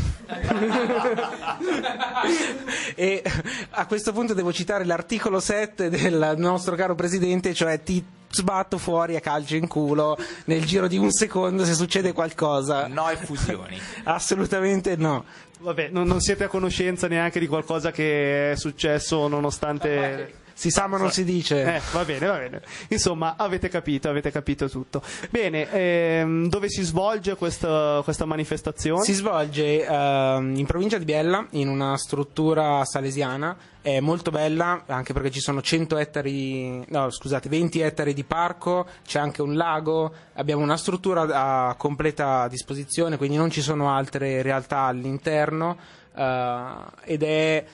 [2.96, 3.24] e
[3.72, 9.16] a questo punto devo citare l'articolo 7 del nostro caro presidente, cioè ti sbatto fuori
[9.16, 12.88] a calcio in culo nel giro di un secondo se succede qualcosa.
[12.88, 13.80] No e fusioni.
[14.04, 15.26] Assolutamente no.
[15.60, 20.40] Vabbè, non, non siete a conoscenza neanche di qualcosa che è successo nonostante...
[20.54, 21.76] Si sa ma non si dice.
[21.76, 22.62] Eh, va bene, va bene.
[22.90, 25.02] Insomma, avete capito, avete capito tutto.
[25.30, 29.04] Bene, ehm, dove si svolge questa, questa manifestazione?
[29.04, 35.12] Si svolge ehm, in provincia di Biella, in una struttura salesiana, è molto bella anche
[35.12, 40.14] perché ci sono 100 ettari, no scusate, 20 ettari di parco, c'è anche un lago,
[40.34, 45.78] abbiamo una struttura a completa disposizione, quindi non ci sono altre realtà all'interno
[46.16, 46.74] eh,
[47.06, 47.66] ed è,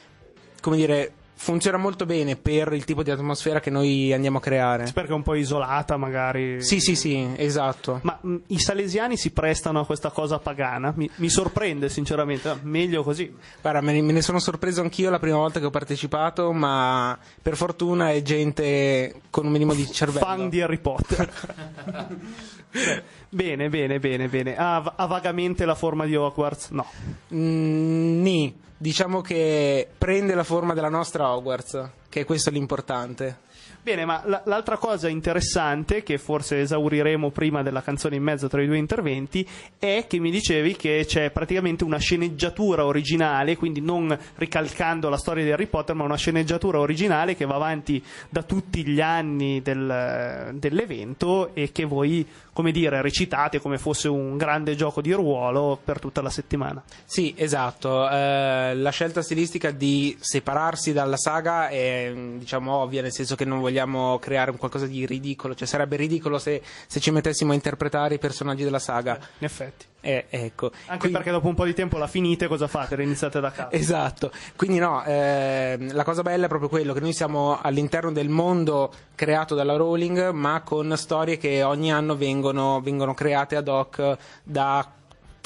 [0.62, 4.91] come dire, funziona molto bene per il tipo di atmosfera che noi andiamo a creare.
[4.93, 6.62] Perché è un po' isolata, magari.
[6.62, 8.00] Sì, sì, sì, esatto.
[8.04, 10.91] Ma mh, i salesiani si prestano a questa cosa pagana?
[10.95, 12.58] Mi, mi sorprende, sinceramente.
[12.63, 13.34] Meglio così.
[13.62, 17.17] Guarda, me ne, me ne sono sorpreso anch'io la prima volta che ho partecipato, ma
[17.41, 20.26] per fortuna è gente con un minimo di cervello.
[20.26, 21.32] Fan di Harry Potter.
[23.30, 24.56] bene, bene, bene, bene.
[24.56, 26.70] Ha, ha vagamente la forma di Hogwarts?
[26.70, 26.86] No.
[27.34, 33.46] Mm, nì, diciamo che prende la forma della nostra Hogwarts, che è questo l'importante.
[33.82, 38.62] Bene, ma la- l'altra cosa interessante, che forse esauriremo prima della canzone in mezzo tra
[38.62, 39.48] i due interventi,
[39.80, 45.46] è che mi dicevi che c'è praticamente una sceneggiatura originale, quindi non ricalcando la storia
[45.46, 50.52] di Harry Potter, ma una sceneggiatura originale che va avanti da tutti gli anni del-
[50.56, 56.00] dell'evento e che voi, come dire, recitate come fosse un grande gioco di ruolo per
[56.00, 56.82] tutta la settimana.
[57.06, 58.10] Sì, esatto.
[58.10, 63.60] eh, la scelta stilistica di separarsi dalla saga è diciamo ovvia, nel senso che non
[63.60, 68.15] vogliamo creare un qualcosa di ridicolo, cioè sarebbe ridicolo se, se ci mettessimo a interpretare
[68.15, 69.19] i personaggi della saga.
[69.38, 69.86] In effetti.
[70.08, 70.71] Eh, ecco.
[70.85, 72.95] Anche Quindi- perché dopo un po' di tempo la finite, cosa fate?
[72.95, 73.75] Reiniziate da capo.
[73.75, 78.29] Esatto, quindi no, ehm, la cosa bella è proprio quello che noi siamo all'interno del
[78.29, 84.15] mondo creato dalla Rowling, ma con storie che ogni anno vengono, vengono create ad hoc
[84.43, 84.87] da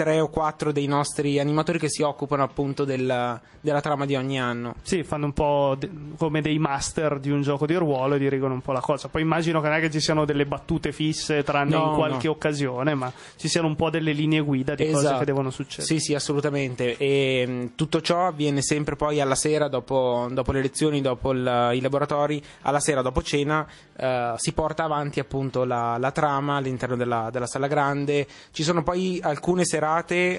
[0.02, 4.40] tre o quattro dei nostri animatori che si occupano appunto del- della trama di ogni
[4.42, 4.74] anno.
[4.82, 8.56] Sì, fanno un po' de- come dei master di un gioco di ruolo e dirigono
[8.56, 9.10] un po' la cosa.
[9.10, 12.26] Poi immagino che non è che ci siano delle battute fisse tranne No, in qualche
[12.26, 12.34] no.
[12.34, 15.20] occasione, ma ci siano un po' delle linee guida di cose Esatto.
[15.20, 15.86] che devono succedere.
[15.86, 16.98] Sì, sì, assolutamente.
[16.98, 21.70] E mh, tutto ciò avviene sempre poi alla sera, dopo, dopo le lezioni, dopo il-
[21.74, 26.96] i laboratori, alla sera dopo cena, eh, si porta avanti appunto la, la trama all'interno
[26.96, 28.26] della, della sala grande.
[28.52, 29.90] Ci sono poi alcune serate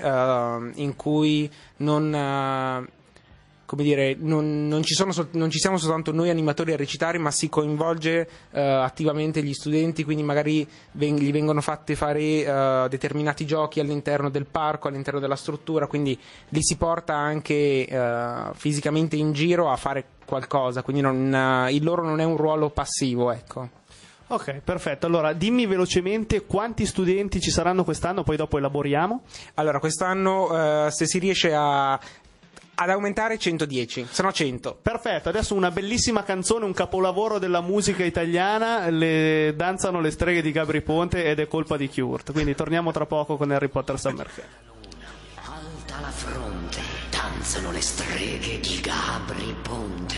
[0.01, 2.15] eh, in cui non.
[2.15, 3.01] eh,
[3.73, 7.31] come dire, non, non ci sol- non ci siamo soltanto noi animatori a recitare, ma
[7.31, 13.47] si coinvolge eh, attivamente gli studenti, quindi magari ven- gli vengono fatte fare eh, determinati
[13.47, 16.19] giochi all'interno del parco, all'interno della struttura, quindi
[16.51, 22.05] li si porta anche eh, fisicamente in giro a fare qualcosa, quindi non, il loro
[22.05, 23.81] non è un ruolo passivo, ecco.
[24.33, 25.05] Ok, perfetto.
[25.05, 29.25] Allora, dimmi velocemente quanti studenti ci saranno quest'anno, poi dopo elaboriamo.
[29.57, 34.79] Allora, quest'anno eh, se si riesce a, ad aumentare 110, se no 100.
[34.81, 40.51] Perfetto, adesso una bellissima canzone, un capolavoro della musica italiana, le danzano le streghe di
[40.51, 42.33] Gabri Ponte ed è colpa di Kurt.
[42.33, 44.49] Quindi torniamo tra poco con Harry Potter Summer Camp.
[45.45, 46.81] Alta la fronte,
[47.11, 50.12] danzano le streghe di Gabri Ponte.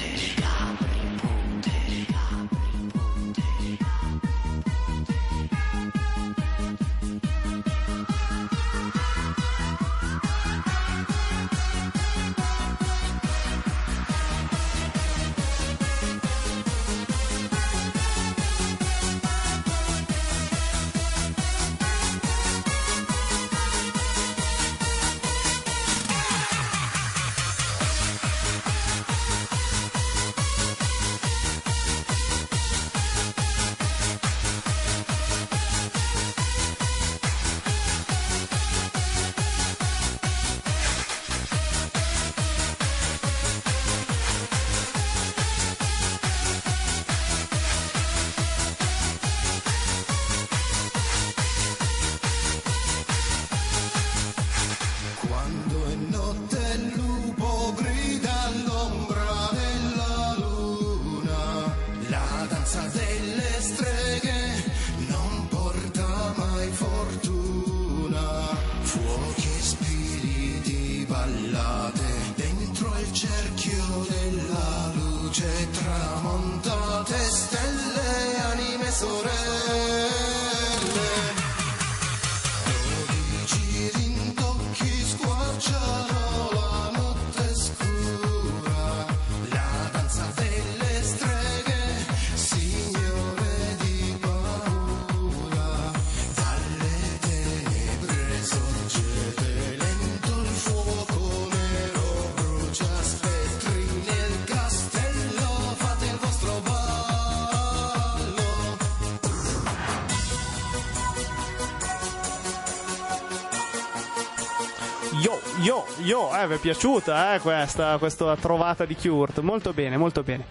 [115.60, 119.38] Yo, yo, eh, vi è piaciuta eh, questa, questa trovata di Kurt?
[119.38, 120.46] Molto bene, molto bene.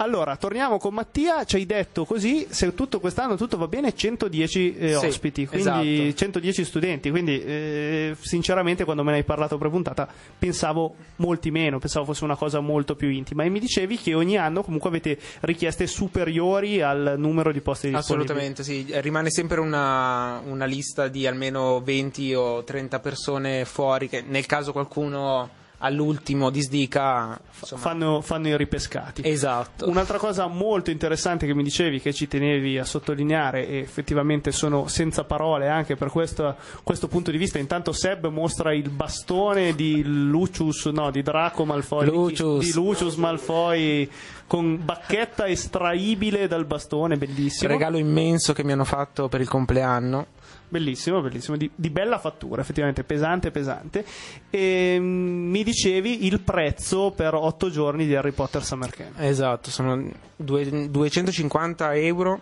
[0.00, 4.76] Allora, torniamo con Mattia, ci hai detto così, se tutto quest'anno tutto va bene, 110
[4.76, 6.16] eh, Sì, ospiti, quindi esatto.
[6.16, 12.04] 110 studenti, quindi eh, sinceramente quando me ne hai parlato prepuntata pensavo molti meno, pensavo
[12.04, 15.88] fosse una cosa molto più intima e mi dicevi che ogni anno comunque avete richieste
[15.88, 18.30] superiori al numero di posti disponibili.
[18.30, 18.86] Assolutamente, sì.
[18.88, 24.46] Eh, Rimane sempre una, una lista di almeno 20 o 30 persone fuori che nel
[24.46, 29.22] caso qualcuno all'ultimo disdica Fanno, fanno i ripescati.
[29.24, 29.88] Esatto.
[29.88, 34.86] Un'altra cosa molto interessante che mi dicevi, che ci tenevi a sottolineare, e effettivamente sono
[34.86, 37.58] senza parole anche per questo, questo punto di vista.
[37.58, 42.64] Intanto Seb mostra il bastone di Lucius, no, di Draco Malfoy, Lucius.
[42.64, 44.08] di Lucius Malfoy
[44.46, 47.70] con bacchetta estraibile dal bastone, bellissimo.
[47.70, 50.26] regalo immenso che mi hanno fatto per il compleanno.
[50.68, 54.04] Bellissimo, bellissimo, di, di bella fattura, effettivamente pesante, pesante.
[54.50, 59.18] E mm, mi dicevi il prezzo per 8 giorni di Harry Potter Summer Camp.
[59.18, 62.40] Esatto, sono due- 250 euro,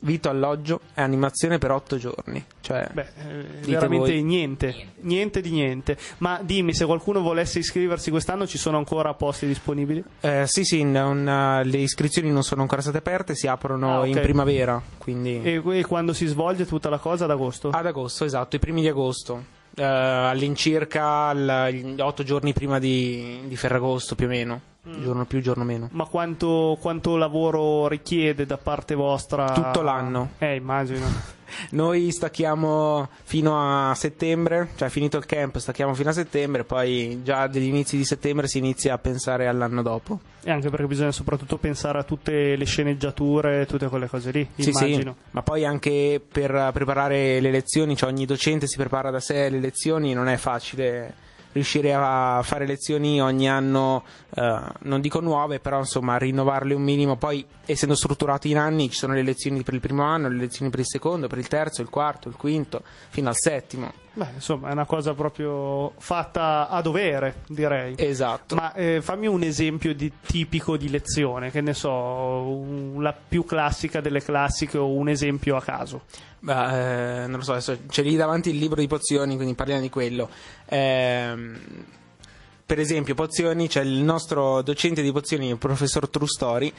[0.00, 2.44] vitto, alloggio e animazione per 8 giorni.
[2.60, 4.22] Cioè, Beh, eh, veramente voi.
[4.22, 5.96] niente, niente di niente.
[6.18, 10.02] Ma dimmi, se qualcuno volesse iscriversi quest'anno, ci sono ancora posti disponibili?
[10.20, 14.00] eh, sì, sì, non, eh, le iscrizioni non sono ancora state aperte, si aprono Ah,
[14.00, 14.06] ok.
[14.06, 17.70] in primavera, quindi E, e quando si svolge tutta la cosa ad agosto?
[17.70, 19.54] ad agosto, esatto, i primi di agosto.
[19.78, 25.02] Eh, all'incirca il- gli 8 giorni prima di, di Ferragosto più o meno, Mm.
[25.02, 25.88] giorno più, giorno meno.
[25.92, 29.50] Ma quanto, quanto lavoro richiede da parte vostra?
[29.50, 30.30] Tutto l'anno.
[30.38, 31.34] Eh, immagino.
[31.70, 37.46] Noi stacchiamo fino a settembre, cioè finito il camp stacchiamo fino a settembre, poi già
[37.46, 40.20] dagli inizi di settembre si inizia a pensare all'anno dopo.
[40.42, 44.70] E anche perché bisogna soprattutto pensare a tutte le sceneggiature, tutte quelle cose lì, Sì,
[44.70, 45.16] immagino.
[45.18, 49.48] sì, ma poi anche per preparare le lezioni, cioè ogni docente si prepara da sé
[49.48, 51.14] le lezioni, non è facile
[51.56, 54.04] riuscire a fare lezioni ogni anno,
[54.34, 57.16] eh, non dico nuove, però insomma rinnovarle un minimo.
[57.16, 60.70] Poi, essendo strutturati in anni, ci sono le lezioni per il primo anno, le lezioni
[60.70, 64.04] per il secondo, per il terzo, il quarto, il quinto, fino al settimo.
[64.16, 67.96] Beh, insomma, è una cosa proprio fatta a dovere, direi.
[67.98, 68.54] Esatto.
[68.54, 73.44] Ma eh, fammi un esempio di, tipico di lezione, che ne so, un- la più
[73.44, 76.04] classica delle classiche o un esempio a caso.
[76.38, 79.82] Beh, eh, non lo so, adesso c'è lì davanti il libro di pozioni, quindi parliamo
[79.82, 80.30] di quello.
[80.64, 81.58] Ehm,
[82.64, 86.72] per esempio, pozioni, c'è il nostro docente di pozioni, il professor Trustori,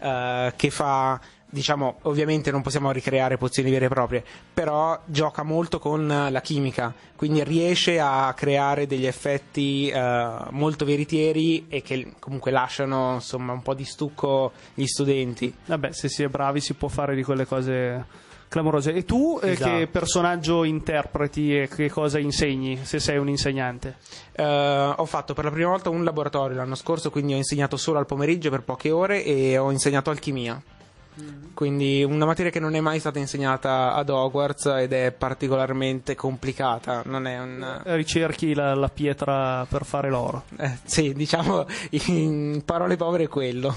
[0.00, 1.20] eh, che fa,
[1.50, 4.24] diciamo, ovviamente non possiamo ricreare pozioni vere e proprie,
[4.54, 11.66] però gioca molto con la chimica, quindi riesce a creare degli effetti eh, molto veritieri
[11.68, 15.52] e che comunque lasciano insomma un po' di stucco gli studenti.
[15.66, 18.92] Vabbè, se si è bravi si può fare di quelle cose clamorose.
[18.92, 19.76] E tu eh, Esatto.
[19.76, 23.96] che personaggio interpreti e che cosa insegni, se sei un insegnante?
[24.32, 27.98] Eh, ho fatto per la prima volta un laboratorio l'anno scorso, quindi ho insegnato solo
[27.98, 30.60] al pomeriggio per poche ore e ho insegnato alchimia.
[31.54, 37.02] Quindi una materia che non è mai stata insegnata ad Hogwarts ed è particolarmente complicata.
[37.04, 37.82] Non è un.
[37.84, 40.44] Ricerchi la, la pietra per fare l'oro.
[40.58, 41.66] eh, sì, diciamo
[42.06, 43.74] in parole povere è quello.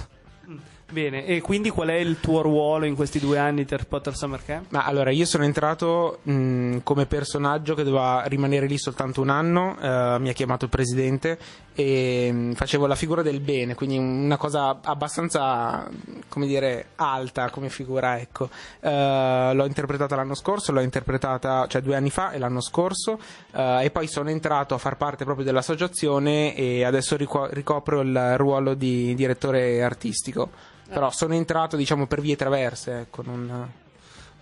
[0.93, 4.15] Bene, e quindi qual è il tuo ruolo in questi due anni di Harry Potter
[4.15, 4.67] Summer Camp?
[4.69, 9.75] Ma allora, io sono entrato mh, come personaggio che doveva rimanere lì soltanto un anno,
[9.79, 11.39] eh, mi ha chiamato il presidente
[11.75, 15.89] e mh, facevo la figura del bene, quindi una cosa abbastanza,
[16.27, 18.49] come dire, alta come figura, ecco.
[18.79, 23.19] Eh, l'ho interpretata l'anno scorso, l'ho interpretata, cioè due anni fa e l'anno scorso,
[23.51, 28.37] eh, e poi sono entrato a far parte proprio dell'associazione e adesso rico- ricopro il
[28.37, 30.49] ruolo di direttore artistico.
[30.87, 33.71] Però sono entrato, diciamo, per vie traverse, ecco, non...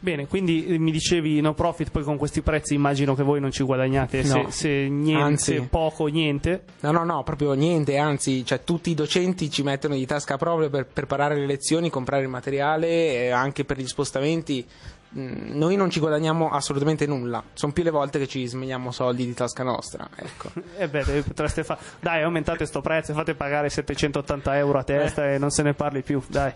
[0.04, 3.52] Bene, quindi eh, mi dicevi no profit, poi con questi prezzi immagino che voi non
[3.52, 4.26] ci guadagnate, No.
[4.26, 5.68] se, se niente, Anzi.
[5.70, 6.64] poco, niente.
[6.80, 10.72] No, no, no, proprio niente, anzi, cioè, tutti i docenti ci mettono di tasca proprio
[10.72, 12.88] per preparare le lezioni, comprare il materiale
[13.26, 14.66] e anche per gli spostamenti.
[15.18, 19.26] Mm, Noi non ci guadagniamo assolutamente nulla, sono più le volte che ci smeniamo soldi
[19.26, 20.08] di tasca nostra.
[20.16, 20.50] Ecco.
[20.78, 25.30] E beh, dai, potreste fa- dai, aumentate sto prezzo, fate pagare 780 euro a testa
[25.30, 26.54] e non se ne parli più, dai.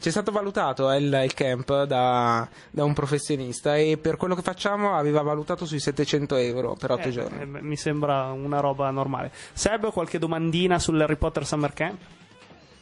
[0.00, 4.42] C'è stato valutato eh, il, il camp da, da un professionista e per quello che
[4.42, 7.42] facciamo aveva valutato sui 700 euro per 8 Eh, giorni.
[7.42, 9.30] eh, mi sembra una roba normale.
[9.52, 11.98] Seb, qualche domandina sull'Harry Potter Summer Camp?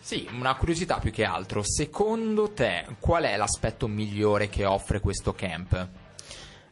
[0.07, 1.65] Sì, una curiosità più che altro.
[1.65, 5.89] Secondo te, qual è l'aspetto migliore che offre questo camp?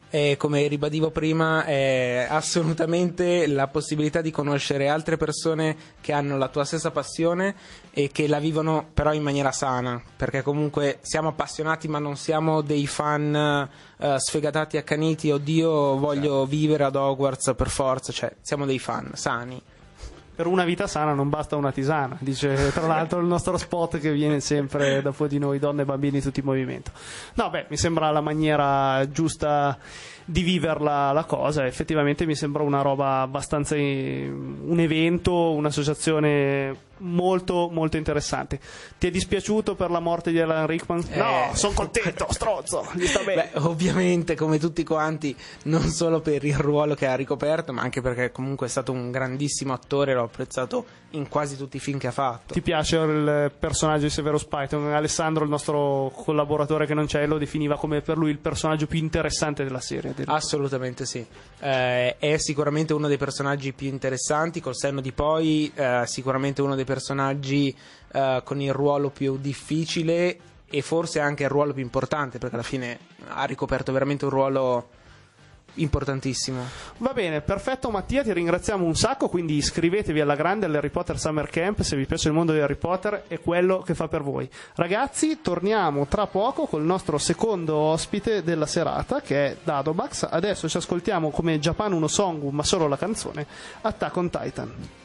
[0.09, 6.47] E come ribadivo prima, è assolutamente la possibilità di conoscere altre persone che hanno la
[6.47, 7.55] tua stessa passione
[7.91, 12.61] e che la vivono però in maniera sana, perché comunque siamo appassionati ma non siamo
[12.61, 13.35] dei fan
[13.97, 19.61] eh, sfegatati, accaniti, oddio voglio vivere ad Hogwarts per forza, cioè siamo dei fan sani.
[20.35, 24.11] Per una vita sana non basta una tisana, dice tra l'altro il nostro spot che
[24.11, 26.91] viene sempre dopo di noi, donne e bambini tutti in movimento.
[27.35, 29.77] No, beh, mi sembra la maniera giusta
[30.25, 37.69] di viverla la cosa, effettivamente mi sembra una roba abbastanza eh, un evento, un'associazione molto
[37.71, 38.59] molto interessante.
[38.97, 41.03] Ti è dispiaciuto per la morte di Alan Rickman?
[41.13, 41.55] No, Eh.
[41.55, 43.49] sono contento, strozzo, gli sta bene.
[43.53, 48.01] Beh, ovviamente come tutti quanti, non solo per il ruolo che ha ricoperto, ma anche
[48.01, 50.85] perché comunque è stato un grandissimo attore, l'ho apprezzato
[51.15, 52.53] in quasi tutti i film che ha fatto.
[52.53, 54.93] Ti piace il personaggio di Severo Python?
[54.93, 58.99] Alessandro, il nostro collaboratore che non c'è, lo definiva come per lui il personaggio più
[58.99, 60.13] interessante della serie.
[60.25, 61.25] Assolutamente sì.
[61.59, 66.75] Eh, è sicuramente uno dei personaggi più interessanti, col senno di poi, eh, sicuramente uno
[66.75, 67.75] dei personaggi
[68.11, 70.37] eh, con il ruolo più difficile
[70.67, 74.89] e forse anche il ruolo più importante, perché alla fine ha ricoperto veramente un ruolo
[75.75, 76.63] importantissimo.
[76.97, 81.49] Va bene, perfetto Mattia, ti ringraziamo un sacco, quindi iscrivetevi alla grande all'Harry Potter Summer
[81.49, 84.49] Camp se vi piace il mondo di Harry Potter è quello che fa per voi.
[84.75, 90.27] Ragazzi, torniamo tra poco col nostro secondo ospite della serata che è Dadobax.
[90.29, 93.45] Adesso ci ascoltiamo come Japan Uno Song, ma solo la canzone
[93.81, 95.04] Attack on Titan.「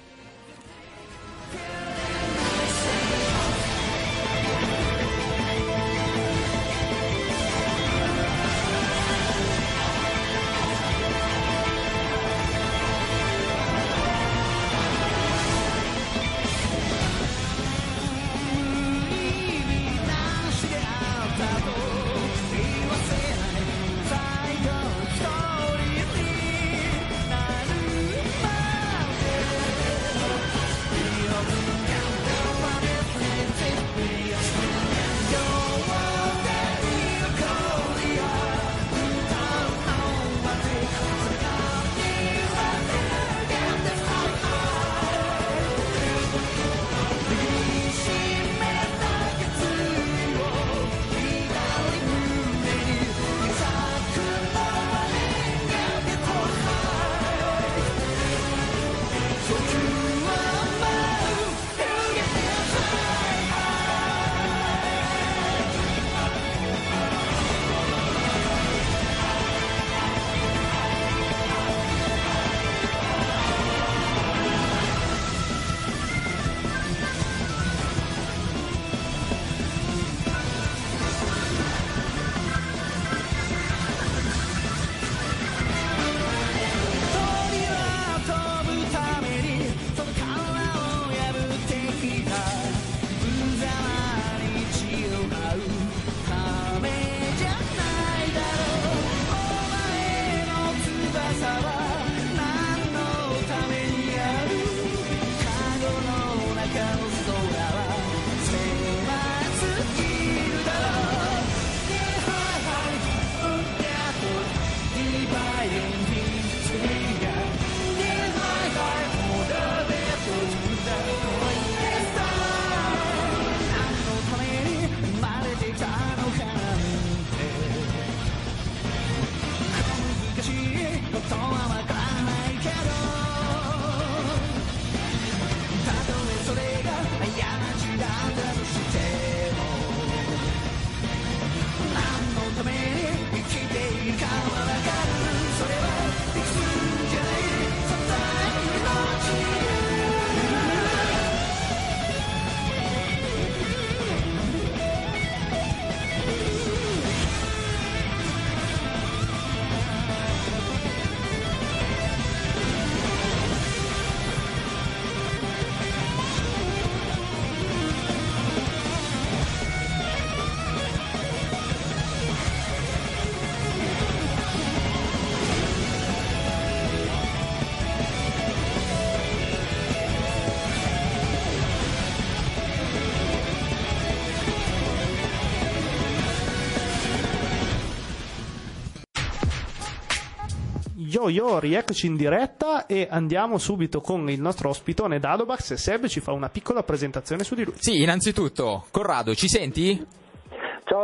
[191.20, 196.20] Yo yo, rieccoci in diretta e andiamo subito con il nostro ospitone Dadobax Seb ci
[196.20, 197.74] fa una piccola presentazione su di lui.
[197.76, 200.02] Sì, innanzitutto, Corrado, ci senti?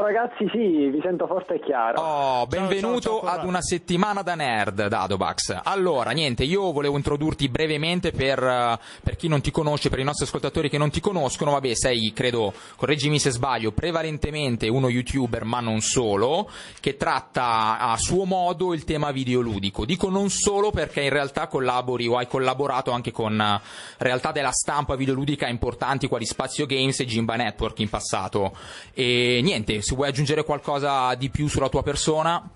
[0.07, 2.01] Ciao ragazzi, sì, vi sento forte e chiaro.
[2.01, 3.41] Oh, benvenuto ciao, ciao, Corrado.
[3.41, 5.63] ad una settimana da nerd, Dadobax.
[5.65, 10.05] Allora, niente, io volevo introdurti brevemente per, eh, per chi non ti conosce, per i
[10.05, 11.51] nostri ascoltatori che non ti conoscono.
[11.51, 16.49] Vabbè, sei, credo, correggimi se sbaglio, prevalentemente uno youtuber, ma non solo,
[16.79, 19.85] che tratta a suo modo il tema videoludico.
[19.85, 23.61] Dico non solo perché in realtà collabori o hai collaborato anche con eh,
[23.99, 28.57] realtà della stampa videoludica importanti quali Spazio Games e Jimba Network in passato.
[28.95, 32.49] E niente, se vuoi aggiungere qualcosa di più sulla tua persona.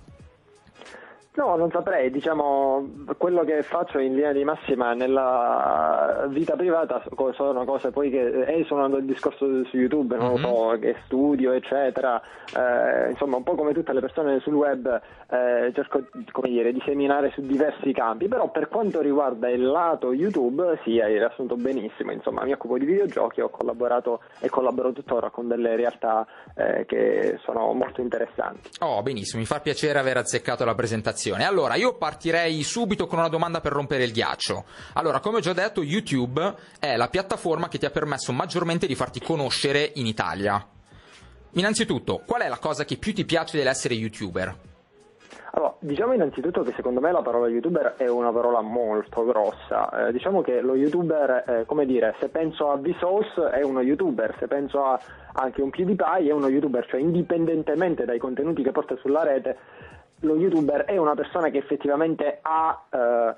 [1.32, 7.32] No, non saprei, diciamo, quello che faccio in linea di massima nella vita privata so-
[7.34, 10.40] sono cose poi che esulano dal discorso su YouTube, non Mhm.
[10.42, 12.20] lo so, che studio, eccetera,
[12.52, 15.00] Eh, insomma, un po' come tutte le persone sul web
[15.30, 16.02] eh, cerco,
[16.32, 20.98] come dire, di seminare su diversi campi, però per quanto riguarda il lato YouTube, sì,
[20.98, 25.76] hai riassunto benissimo, insomma, mi occupo di videogiochi, ho collaborato e collaboro tuttora con delle
[25.76, 26.26] realtà
[26.56, 28.70] eh, che sono molto interessanti.
[28.80, 31.18] Oh, benissimo, mi fa piacere aver azzeccato la presentazione.
[31.28, 34.64] Allora, io partirei subito con una domanda per rompere il ghiaccio.
[34.94, 38.94] Allora, come ho già detto, YouTube è la piattaforma che ti ha permesso maggiormente di
[38.94, 40.66] farti conoscere in Italia.
[41.52, 44.56] Innanzitutto, qual è la cosa che più ti piace dell'essere YouTuber?
[45.52, 50.06] Allora, diciamo innanzitutto che secondo me la parola youtuber è una parola molto grossa.
[50.06, 54.36] Eh, diciamo che lo youtuber, eh, come dire, se penso a Vsauce è uno youtuber,
[54.38, 55.00] se penso a
[55.32, 59.56] anche un PewDiePie è uno youtuber, cioè indipendentemente dai contenuti che porta sulla rete,
[60.20, 63.34] lo youtuber è una persona che effettivamente ha eh,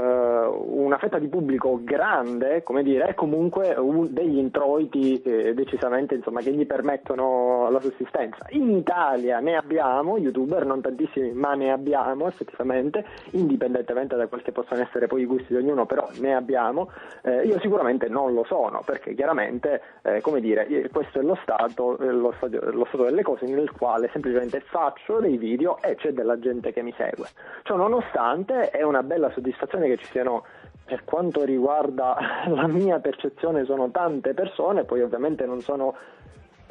[0.00, 6.40] una fetta di pubblico grande, come dire, e comunque un- degli introiti eh, decisamente insomma,
[6.40, 8.46] che gli permettono la sussistenza.
[8.50, 14.52] In Italia ne abbiamo, youtuber non tantissimi, ma ne abbiamo effettivamente, indipendentemente da quel che
[14.52, 16.90] possono essere poi i gusti di ognuno, però ne abbiamo.
[17.22, 21.38] Eh, io sicuramente non lo sono, perché chiaramente, eh, come dire, eh, questo è lo
[21.42, 25.94] stato, eh, lo stato, lo stato delle cose nel quale semplicemente faccio dei video e
[25.96, 27.26] c'è della gente che mi segue.
[27.62, 30.44] Ciò nonostante è una bella soddisfazione che ci siano
[30.84, 32.16] per quanto riguarda
[32.48, 35.94] la mia percezione sono tante persone, poi ovviamente non sono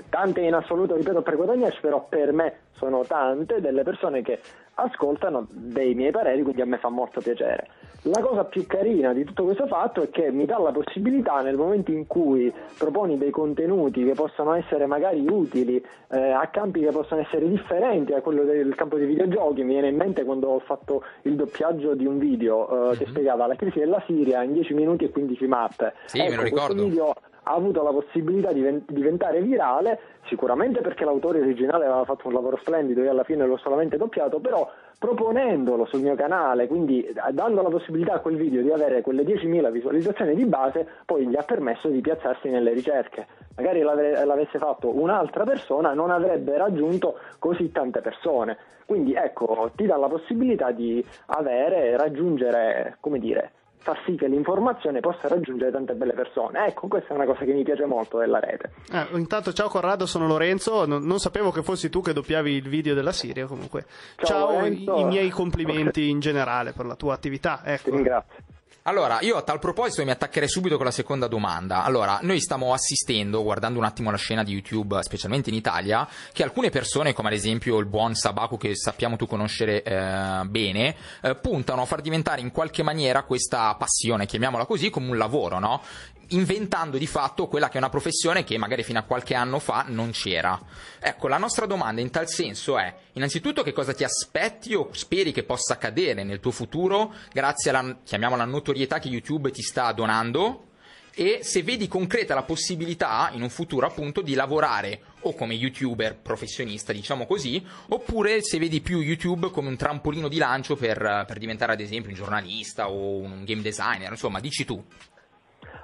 [0.10, 4.40] tante in assoluto, ripeto, per guadagnarci, però per me sono tante delle persone che
[4.76, 7.68] ascoltano dei miei pareri, quindi a me fa molto piacere.
[8.08, 11.56] La cosa più carina di tutto questo fatto è che mi dà la possibilità nel
[11.56, 16.92] momento in cui proponi dei contenuti che possano essere magari utili eh, a campi che
[16.92, 19.64] possono essere differenti a quello del campo dei videogiochi.
[19.64, 23.48] Mi viene in mente quando ho fatto il doppiaggio di un video eh, che spiegava
[23.48, 25.94] la crisi della Siria in 10 minuti e 15 mappe.
[26.06, 27.14] Sì, me lo Ecco, ricordo.
[27.48, 32.34] Ha avuto la possibilità di ven- diventare virale, sicuramente perché l'autore originale aveva fatto un
[32.34, 34.68] lavoro splendido e alla fine l'ho solamente doppiato, però
[34.98, 39.24] proponendolo sul mio canale, quindi eh, dando la possibilità a quel video di avere quelle
[39.24, 43.28] 10.000 visualizzazioni di base, poi gli ha permesso di piazzarsi nelle ricerche.
[43.58, 48.58] Magari l'ave- l'avesse fatto un'altra persona non avrebbe raggiunto così tante persone.
[48.86, 53.52] Quindi ecco, ti dà la possibilità di avere, raggiungere, come dire,
[53.86, 56.66] far sì che l'informazione possa raggiungere tante belle persone.
[56.66, 58.72] Ecco, questa è una cosa che mi piace molto della rete.
[58.92, 62.68] Eh, intanto ciao Corrado, sono Lorenzo, non, non sapevo che fossi tu che doppiavi il
[62.68, 63.86] video della Siria comunque.
[64.16, 67.62] Ciao, Ciao, i, i miei complimenti in generale per la tua attività.
[67.64, 67.92] Ti Ecco.
[67.92, 68.44] ringrazio.
[68.88, 71.84] Allora, io a tal proposito mi attaccherei subito con la seconda domanda.
[71.84, 76.44] Allora, noi stiamo assistendo, guardando un attimo la scena di YouTube, specialmente in Italia, che
[76.44, 81.34] alcune persone, come ad esempio il buon Sabaku, che sappiamo tu conoscere eh, bene, eh,
[81.34, 85.82] puntano a far diventare in qualche maniera questa passione, chiamiamola così, come un lavoro, no?
[86.30, 89.86] Inventando di fatto quella che è una professione che magari fino a qualche anno fa
[89.88, 90.60] non c'era.
[91.00, 95.32] Ecco, la nostra domanda in tal senso è, innanzitutto che cosa ti aspetti o speri
[95.32, 100.74] che possa accadere nel tuo futuro grazie alla, chiamiamola, notorietà che YouTube ti sta donando?
[101.18, 106.18] e se vedi concreta la possibilità in un futuro appunto di lavorare o come youtuber
[106.18, 111.38] professionista, diciamo così, oppure se vedi più YouTube come un trampolino di lancio per, per
[111.40, 114.84] diventare ad esempio un giornalista o un game designer, insomma, dici tu.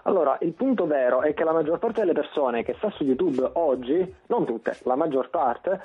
[0.04, 3.48] Allora, il punto vero è che la maggior parte delle persone che sta su YouTube
[3.54, 5.80] oggi, non tutte, la maggior parte,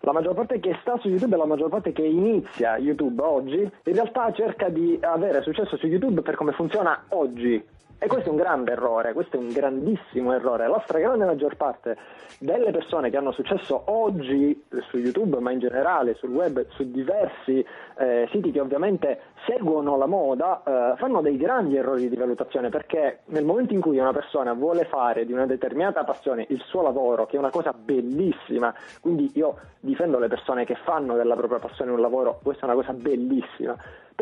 [0.00, 3.60] la maggior parte che sta su YouTube e la maggior parte che inizia YouTube oggi,
[3.60, 7.62] in realtà cerca di avere successo su YouTube per come funziona oggi.
[8.00, 10.68] E questo è un grande errore, questo è un grandissimo errore.
[10.68, 11.96] La stragrande maggior parte
[12.38, 17.64] delle persone che hanno successo oggi su YouTube, ma in generale sul web, su diversi
[17.98, 23.22] eh, siti che ovviamente seguono la moda, eh, fanno dei grandi errori di valutazione perché
[23.26, 27.26] nel momento in cui una persona vuole fare di una determinata passione il suo lavoro,
[27.26, 31.90] che è una cosa bellissima, quindi io difendo le persone che fanno della propria passione
[31.90, 33.76] un lavoro, questa è una cosa bellissima,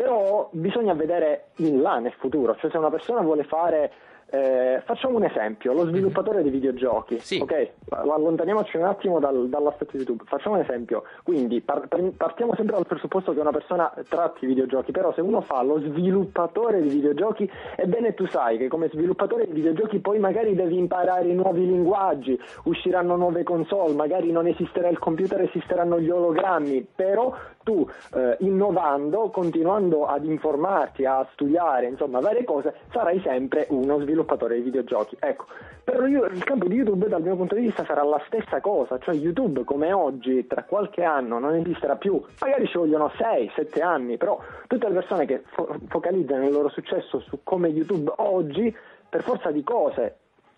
[0.07, 3.91] però bisogna vedere in là nel futuro, cioè se una persona vuole fare
[4.29, 7.39] eh, facciamo un esempio, lo sviluppatore di videogiochi, Sì.
[7.41, 7.69] ok?
[7.91, 12.75] Allontaniamoci un attimo dal- dall'aspetto di YouTube, facciamo un esempio, quindi par- par- partiamo sempre
[12.75, 16.89] dal presupposto che una persona tratti i videogiochi, però se uno fa lo sviluppatore di
[16.89, 22.37] videogiochi, ebbene tu sai che come sviluppatore di videogiochi poi magari devi imparare nuovi linguaggi,
[22.65, 27.33] usciranno nuove console, magari non esisterà il computer, esisteranno gli ologrammi, però
[27.67, 34.55] tu eh, innovando, continuando ad informarti, a studiare, insomma varie cose, sarai sempre uno sviluppatore
[34.55, 35.17] di videogiochi.
[35.19, 35.47] Ecco,
[35.83, 38.97] per io- il campo di YouTube dal mio punto di vista sarà la stessa cosa,
[38.99, 44.15] cioè YouTube come oggi tra qualche anno non esisterà più, magari ci vogliono 6-7 anni,
[44.15, 48.73] però tutte le persone che fo- focalizzano il loro successo su come YouTube oggi,
[49.09, 50.15] per forza di cose,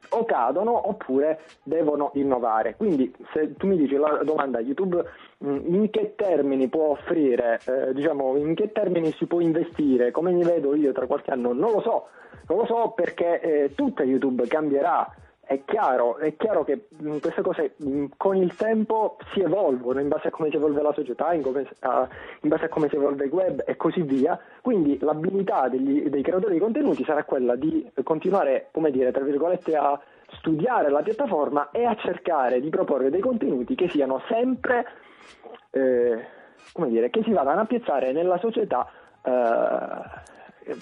[0.09, 2.75] o cadono oppure devono innovare.
[2.75, 5.03] Quindi se tu mi dici la domanda YouTube
[5.37, 10.31] mh, in che termini può offrire, eh, diciamo in che termini si può investire, come
[10.31, 12.07] mi vedo io tra qualche anno, non lo so,
[12.47, 15.13] non lo so perché eh, tutta YouTube cambierà.
[15.49, 20.07] È chiaro, è chiaro che mh, queste cose mh, con il tempo si evolvono in
[20.07, 23.31] base a come si evolve la società, in, in base a come si evolve il
[23.31, 24.39] web e così via.
[24.61, 29.75] Quindi l'abilità degli- dei creatori di contenuti sarà quella di continuare, come dire, tra virgolette,
[29.75, 29.99] a
[30.33, 34.85] studiare la piattaforma e a cercare di proporre dei contenuti che siano sempre,
[35.71, 36.25] eh,
[36.73, 38.87] come dire, che si vadano a piazzare nella società
[39.23, 40.37] eh,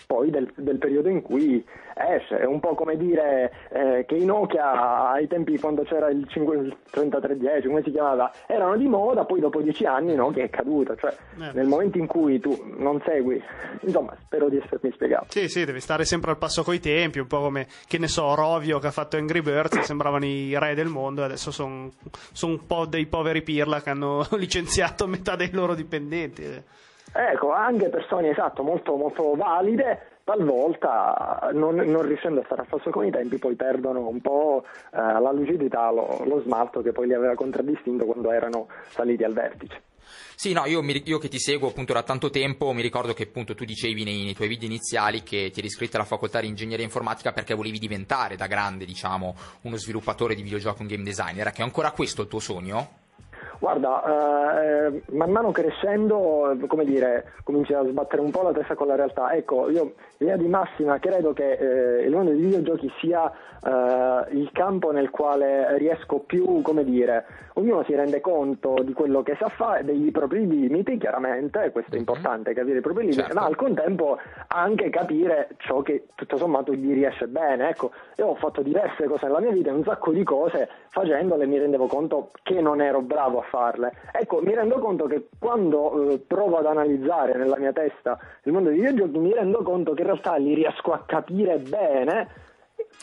[0.06, 1.64] poi del, del periodo in cui
[1.96, 2.38] esce.
[2.40, 6.56] È un po' come dire eh, che i Nokia ai tempi quando c'era il, 5
[6.58, 10.50] il 3310, come si chiamava, erano di moda, poi dopo dieci anni no, che è
[10.50, 10.96] caduto.
[10.96, 11.52] Cioè, Eh.
[11.54, 13.42] nel momento in cui tu non segui,
[13.82, 15.26] insomma, spero di essermi spiegato.
[15.30, 18.36] Sì, sì, devi stare sempre al passo coi tempi, un po' come, che ne so,
[18.36, 21.90] Rovio che ha fatto Angry Birds, sembravano i re del mondo e adesso sono
[22.42, 26.44] un po' dei poveri pirla che hanno licenziato metà dei loro dipendenti.
[27.14, 32.90] Ecco, anche persone esatto, molto, molto valide, talvolta non, non riuscendo a stare al passo
[32.90, 37.08] con i tempi poi perdono un po' eh, la lucidità, lo, lo smalto che poi
[37.08, 39.82] li aveva contraddistinto quando erano saliti al vertice.
[40.36, 43.24] Sì, no, io, mi- io che ti seguo appunto da tanto tempo mi ricordo che
[43.24, 46.48] appunto tu dicevi nei, nei tuoi video iniziali che ti eri iscritto alla facoltà di
[46.48, 51.40] ingegneria informatica perché volevi diventare da grande, diciamo, uno sviluppatore di videogiochi, un game designer.
[51.40, 53.06] Era che è ancora questo il tuo sogno?
[53.60, 54.04] Guarda,
[54.62, 58.88] eh, man mano crescendo, eh, come dire, cominci a sbattere un po' la testa con
[58.88, 59.34] la realtà.
[59.34, 63.32] Ecco, io in linea di massima credo che eh, il mondo dei videogiochi sia
[63.64, 69.24] eh, il campo nel quale riesco più, come dire, ognuno si rende conto di quello
[69.24, 73.36] che sa fare, dei propri limiti, chiaramente, questo è importante, capire i propri limiti, Certo.
[73.36, 77.70] ma al contempo anche capire ciò che tutto sommato gli riesce bene.
[77.70, 81.60] Ecco, io ho fatto diverse cose nella mia vita un sacco di cose facendole mi
[81.60, 83.94] rendevo conto che non ero bravo a farle.
[84.12, 88.70] Ecco, mi rendo conto che quando eh, provo ad analizzare nella mia testa il mondo
[88.70, 92.28] dei videogiochi mi rendo conto che realtà li riesco a capire bene.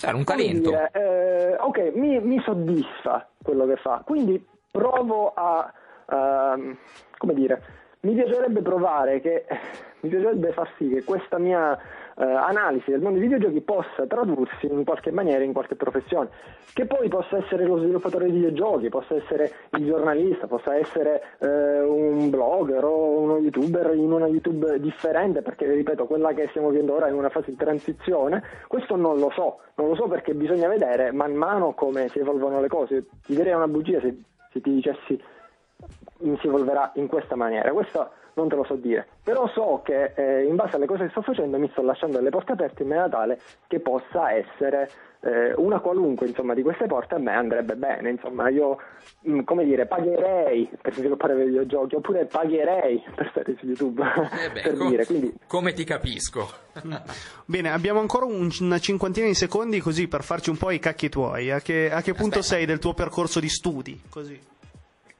[0.03, 0.71] Era un talento.
[0.71, 5.73] dire, eh, ok, mi, mi soddisfa quello che fa, quindi provo a,
[6.11, 6.77] ehm,
[7.17, 7.63] come dire,
[8.01, 9.45] mi piacerebbe provare che,
[10.01, 11.79] mi piacerebbe far sì che questa mia
[12.17, 16.29] eh, analisi del mondo dei videogiochi possa tradursi in qualche maniera in qualche professione,
[16.73, 21.81] che poi possa essere lo sviluppatore di videogiochi, possa essere il giornalista, possa essere eh,
[21.81, 26.95] un blogger o uno youtuber in una YouTube differente, perché ripeto, quella che stiamo vivendo
[26.95, 30.69] ora è una fase di transizione, questo non lo so, non lo so perché bisogna
[30.69, 33.07] vedere man mano come si evolvono le cose.
[33.25, 34.17] Ti direi una bugia se,
[34.53, 35.23] se ti dicessi
[36.19, 37.71] si evolverà in questa maniera.
[37.73, 39.07] Questo non te lo so dire.
[39.23, 42.31] Però so che eh, in base alle cose che sto facendo mi sto lasciando delle
[42.31, 47.15] porte aperte in maniera tale che possa essere eh, una qualunque insomma, di queste porte
[47.15, 48.11] a me andrebbe bene.
[48.11, 48.77] Insomma, io
[49.21, 54.03] mh, come dire, pagherei per sviluppare videogiochi oppure pagherei per stare su YouTube.
[54.03, 56.49] Eh beh, per co- dire, quindi come ti capisco.
[57.47, 61.09] Bene, abbiamo ancora un- una cinquantina di secondi così per farci un po' i cacchi
[61.09, 61.51] tuoi.
[61.51, 62.57] A che, a che punto Aspetta.
[62.57, 64.01] sei del tuo percorso di studi?
[64.11, 64.39] Così.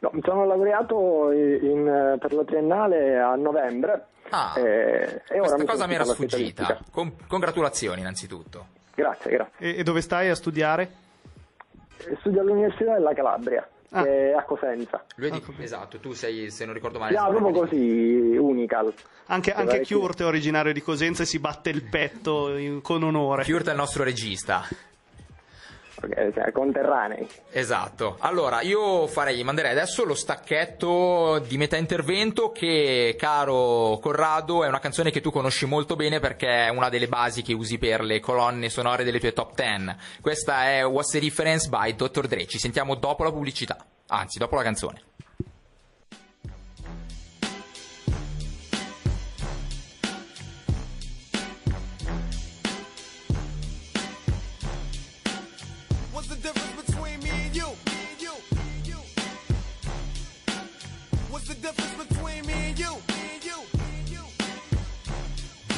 [0.05, 4.07] No, mi sono laureato in- in- per la triennale a novembre.
[4.31, 6.79] Ah, eh, e ora Questa cosa mi era sfuggita.
[6.91, 8.67] Con- congratulazioni innanzitutto.
[8.95, 9.53] Grazie, grazie.
[9.59, 10.91] E, e dove stai a studiare?
[12.07, 14.03] Eh, Studio all'Università della Calabria, Ah.
[14.03, 15.05] che è a Cosenza.
[15.17, 17.13] Lui è di- esatto, tu sei, se non ricordo male...
[17.13, 18.93] Chiama sei proprio così, Unical.
[19.27, 19.87] Anche, anche?
[19.87, 23.45] Kurt è originario di Cosenza e si batte il petto in- con onore.
[23.45, 24.63] Kurt è il nostro regista.
[26.01, 27.27] Cioè, conterranei.
[27.51, 28.17] Esatto.
[28.21, 34.81] Allora, io farei, manderei adesso lo stacchetto di metà intervento che, caro Corrado, è una
[34.81, 38.21] canzone che tu conosci molto bene perché è una delle basi che usi per le
[38.21, 40.21] colonne sonore delle tue top 10.
[40.21, 42.27] Questa è What's the Difference by Dr.
[42.27, 42.47] Dre.
[42.47, 43.77] Ci sentiamo dopo la pubblicità.
[44.09, 45.03] Anzi, dopo la canzone.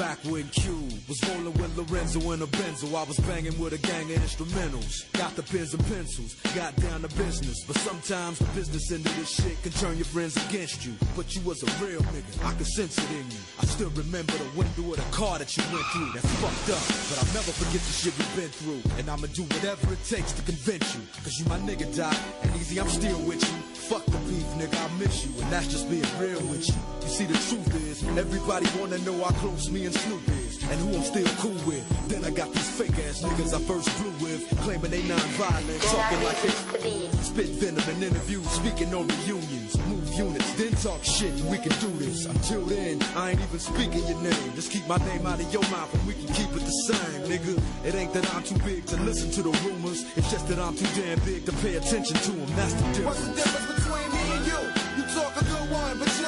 [0.06, 0.70] Back when Q
[1.08, 5.02] was rolling with Lorenzo in a Benzo, I was banging with a gang of instrumentals.
[5.14, 7.64] Got the pens and pencils, got down to business.
[7.66, 10.94] But sometimes the business end of this shit can turn your friends against you.
[11.16, 13.42] But you was a real nigga, I could sense it in you.
[13.58, 16.12] I still remember the window of the car that you went through.
[16.14, 18.82] That's fucked up, but I'll never forget the shit we've been through.
[19.02, 21.02] And I'ma do whatever it takes to convince you.
[21.26, 23.58] Cause you my nigga, Doc, and easy, I'm still with you.
[23.90, 26.78] Fuck the beef, nigga, I miss you, and that's just being real with you.
[27.02, 30.80] You see, the truth is, everybody wanna know how close me and Snoop is, and
[30.80, 31.84] who I'm still cool with.
[32.08, 36.22] Then I got these fake ass niggas I first blew with, claiming they non-violent, talking
[36.22, 36.50] like they
[37.22, 41.72] spit venom in interviews, speaking on reunions, move units, then talk shit, and we can
[41.80, 42.26] do this.
[42.26, 44.52] Until then, I ain't even speaking your name.
[44.54, 47.22] Just keep my name out of your mouth, and we can keep it the same,
[47.30, 47.60] nigga.
[47.84, 50.76] It ain't that I'm too big to listen to the rumors, it's just that I'm
[50.76, 52.46] too damn big to pay attention to them.
[52.56, 53.06] That's the difference.
[53.06, 53.54] What's the difference.
[53.54, 54.60] difference between me and you?
[54.96, 56.25] You talk a good one, but you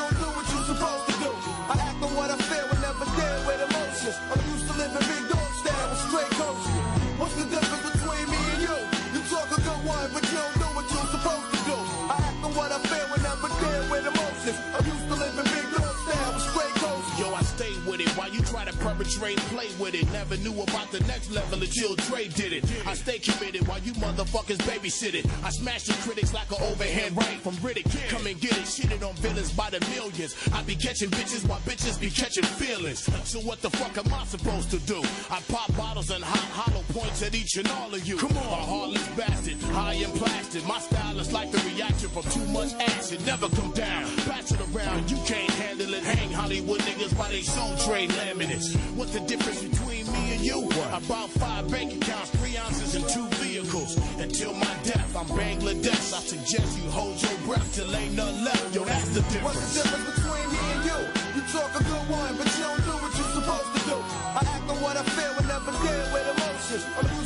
[19.17, 20.11] play with it.
[20.13, 22.65] Never knew about the next level until Dre did it.
[22.87, 25.27] I stay committed while you motherfuckers babysit it.
[25.43, 27.89] I smash the critics like an overhand right from Riddick.
[28.09, 30.37] Come and get it, shitted on villains by the millions.
[30.53, 33.09] I be catching bitches while bitches be catching feelings.
[33.25, 35.01] So what the fuck am I supposed to do?
[35.31, 38.17] I pop bottles and hot hollow points at each and all of you.
[38.19, 40.67] Come on, a heartless bastard, high and plastic.
[40.67, 43.25] My style is like the reaction from too much acid.
[43.25, 45.11] Never come down, pass it around.
[45.11, 46.03] You can't handle it.
[46.03, 48.77] Hang Hollywood niggas by they soul trade laminates.
[48.99, 50.59] What's the difference between me and you?
[50.59, 50.91] What?
[50.91, 53.95] I bought five bank accounts, three ounces, and two vehicles.
[54.19, 56.11] Until my death, I'm Bangladesh.
[56.11, 58.75] I suggest you hold your breath till ain't none left.
[58.75, 59.55] Yo, that's the difference.
[59.55, 60.99] What's the difference between me and you?
[61.39, 63.97] You talk a good one, but you don't do what you're supposed to do.
[64.35, 66.83] I act on what I feel and never deal with emotions.
[66.99, 67.18] I'm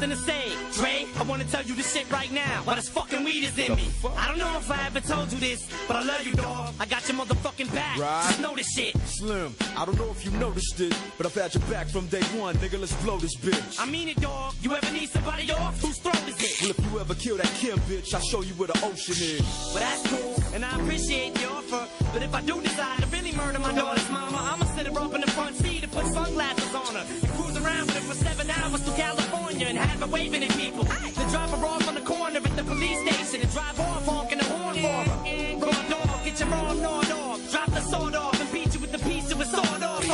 [0.00, 0.52] something to say.
[0.72, 2.62] Dre, I wanna tell you this shit right now.
[2.64, 3.88] Why this fucking weed is in me.
[4.16, 6.74] I don't know if I ever told you this, but I love you, dog.
[6.80, 7.98] I got your motherfucking back.
[7.98, 8.24] Right.
[8.28, 8.96] Just know this shit.
[9.04, 12.22] Slim, I don't know if you noticed it, but I've had your back from day
[12.38, 12.80] one, nigga.
[12.80, 13.78] Let's blow this bitch.
[13.78, 14.54] I mean it, dog.
[14.62, 15.80] You ever need somebody off?
[15.82, 16.62] Whose throat is it?
[16.62, 19.42] Well, if you ever kill that Kim bitch, I'll show you where the ocean is.
[19.74, 21.86] Well, that's cool, and I appreciate the offer.
[22.12, 25.14] But if I do decide to really murder my daughter's mama, I'ma sit her up
[25.14, 28.14] in the front seat and put sunglasses on her and cruise around with her for
[28.14, 29.29] seven hours to California
[29.68, 30.84] and have her waving at people.
[30.84, 34.38] Then drop her off on the corner at the police station and drive off honking
[34.38, 35.56] the horn for her.
[35.58, 37.50] Raw dog, get your arm gnawed off.
[37.50, 40.04] Drop the sword off and beat you with the piece of a sword off.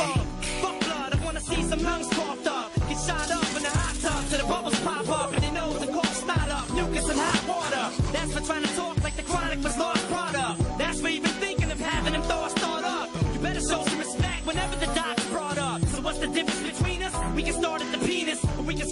[0.61, 2.73] Fuck blood, I wanna see some lungs coughed up.
[2.89, 5.81] Get shot up in the hot tub till the bubbles pop up and your nose
[5.81, 6.69] and cough snot up.
[6.73, 7.85] Mucus and hot water.
[8.11, 10.77] That's for trying to talk like the chronic was lost product.
[10.77, 13.09] That's for even thinking of having them thoughts start up.
[13.33, 13.96] You better show some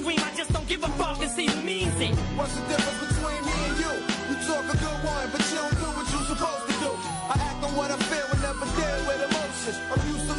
[0.05, 2.13] scream, I just don't give a fuck and see who means it.
[2.37, 3.93] What's the difference between me and you?
[4.29, 6.91] You talk a good one, but you don't do what you're supposed to do.
[7.33, 9.77] I act on what I feel and never deal with emotions.
[9.89, 10.35] I'm used to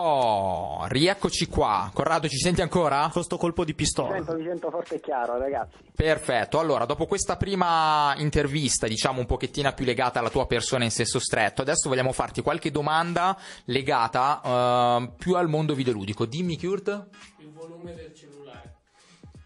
[0.00, 1.90] Oh, rieccoci qua.
[1.92, 3.10] Corrado, ci senti ancora?
[3.12, 4.12] Con sto colpo di Mi pistola.
[4.14, 5.76] sento, mi sento forte e chiaro, ragazzi.
[5.92, 10.92] Perfetto, allora dopo questa prima intervista, diciamo un pochettino più legata alla tua persona in
[10.92, 16.26] senso stretto, adesso vogliamo farti qualche domanda legata eh, più al mondo videoludico.
[16.26, 17.06] Dimmi Kurt.
[17.38, 18.27] Il volume del cellulare.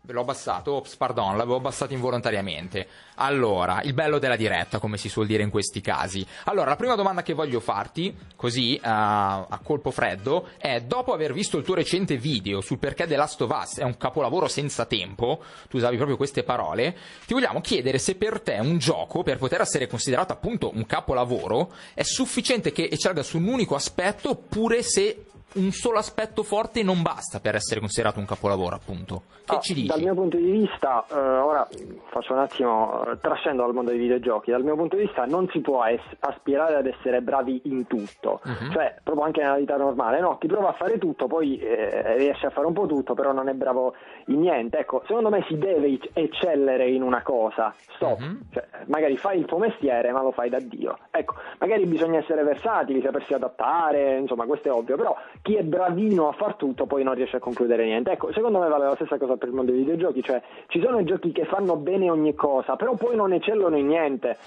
[0.05, 2.89] Ve l'ho abbassato, ops, pardon, l'avevo abbassato involontariamente.
[3.19, 6.27] Allora, il bello della diretta, come si suol dire in questi casi.
[6.47, 11.33] Allora, la prima domanda che voglio farti, così, eh, a colpo freddo, è dopo aver
[11.33, 14.87] visto il tuo recente video sul perché The Last of Us è un capolavoro senza
[14.87, 19.39] tempo, tu usavi proprio queste parole, ti vogliamo chiedere se per te un gioco, per
[19.39, 24.83] poter essere considerato appunto un capolavoro, è sufficiente che eccellga su un unico aspetto, oppure
[24.83, 29.23] se un solo aspetto forte non basta per essere considerato un capolavoro, appunto.
[29.45, 29.89] Che Ah, ci dici?
[29.89, 31.67] Dal mio punto di vista, eh, ora
[32.11, 35.49] faccio un attimo, eh, trascendo dal mondo dei videogiochi, dal mio punto di vista non
[35.51, 38.71] si può es- aspirare ad essere bravi in tutto, Mhm.
[38.73, 40.39] cioè proprio anche nella vita normale, no?
[40.39, 43.49] Chi prova a fare tutto poi eh, riesce a fare un po' tutto, però non
[43.49, 43.95] è bravo
[44.27, 44.79] in niente.
[44.79, 48.41] Ecco, secondo me si deve ec- eccellere in una cosa, stop, Mhm.
[48.53, 50.99] cioè, magari fai il tuo mestiere ma lo fai da Dio.
[51.11, 56.29] Ecco, magari bisogna essere versatili, sapersi adattare, insomma questo è ovvio, però chi è bravino
[56.29, 58.13] a far tutto poi non riesce a concludere niente.
[58.13, 61.01] Ecco, secondo me vale la stessa cosa per il mondo dei videogiochi, cioè ci sono
[61.01, 64.39] i giochi che fanno bene ogni cosa, però poi non eccellono in niente.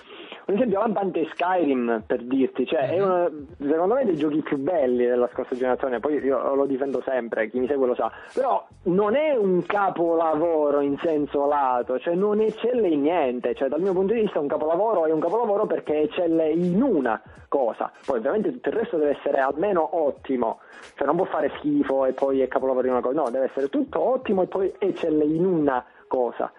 [0.48, 3.30] Un esempio lampante Skyrim, per dirti, cioè è uno,
[3.60, 7.60] secondo me dei giochi più belli della scorsa generazione, poi io lo difendo sempre, chi
[7.60, 12.88] mi segue lo sa, però non è un capolavoro in senso lato, cioè non eccelle
[12.88, 16.52] in niente, cioè dal mio punto di vista un capolavoro è un capolavoro perché eccelle
[16.52, 20.60] in una cosa, poi ovviamente tutto il resto deve essere almeno ottimo,
[20.96, 23.70] cioè non può fare schifo e poi è capolavoro in una cosa, no, deve essere
[23.70, 26.52] tutto ottimo e poi eccelle in una cosa.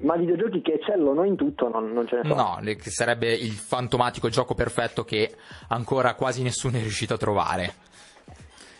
[0.00, 2.34] Ma videogiochi che eccellono in tutto non, non ce ne sono.
[2.34, 5.32] No, sarebbe il fantomatico gioco perfetto che
[5.68, 7.74] ancora quasi nessuno è riuscito a trovare.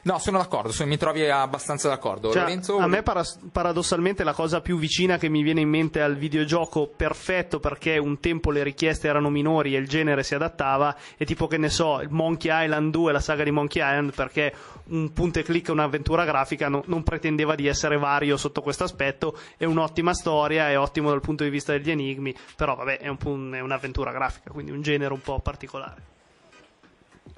[0.05, 2.31] No, sono d'accordo, sono- mi trovi abbastanza d'accordo.
[2.31, 6.03] Cioè, Lorenzo, a me paras- paradossalmente la cosa più vicina che mi viene in mente
[6.03, 10.95] al videogioco perfetto perché un tempo le richieste erano minori e il genere si adattava
[11.17, 14.53] è tipo che ne so Monkey Island 2 la saga di Monkey Island perché
[14.89, 19.39] un punto e clic un'avventura grafica no- non pretendeva di essere vario sotto questo aspetto
[19.57, 23.53] è un'ottima storia è ottimo dal punto di vista degli enigmi però vabbè è, un
[23.55, 26.13] è un'avventura grafica quindi un genere un po' particolare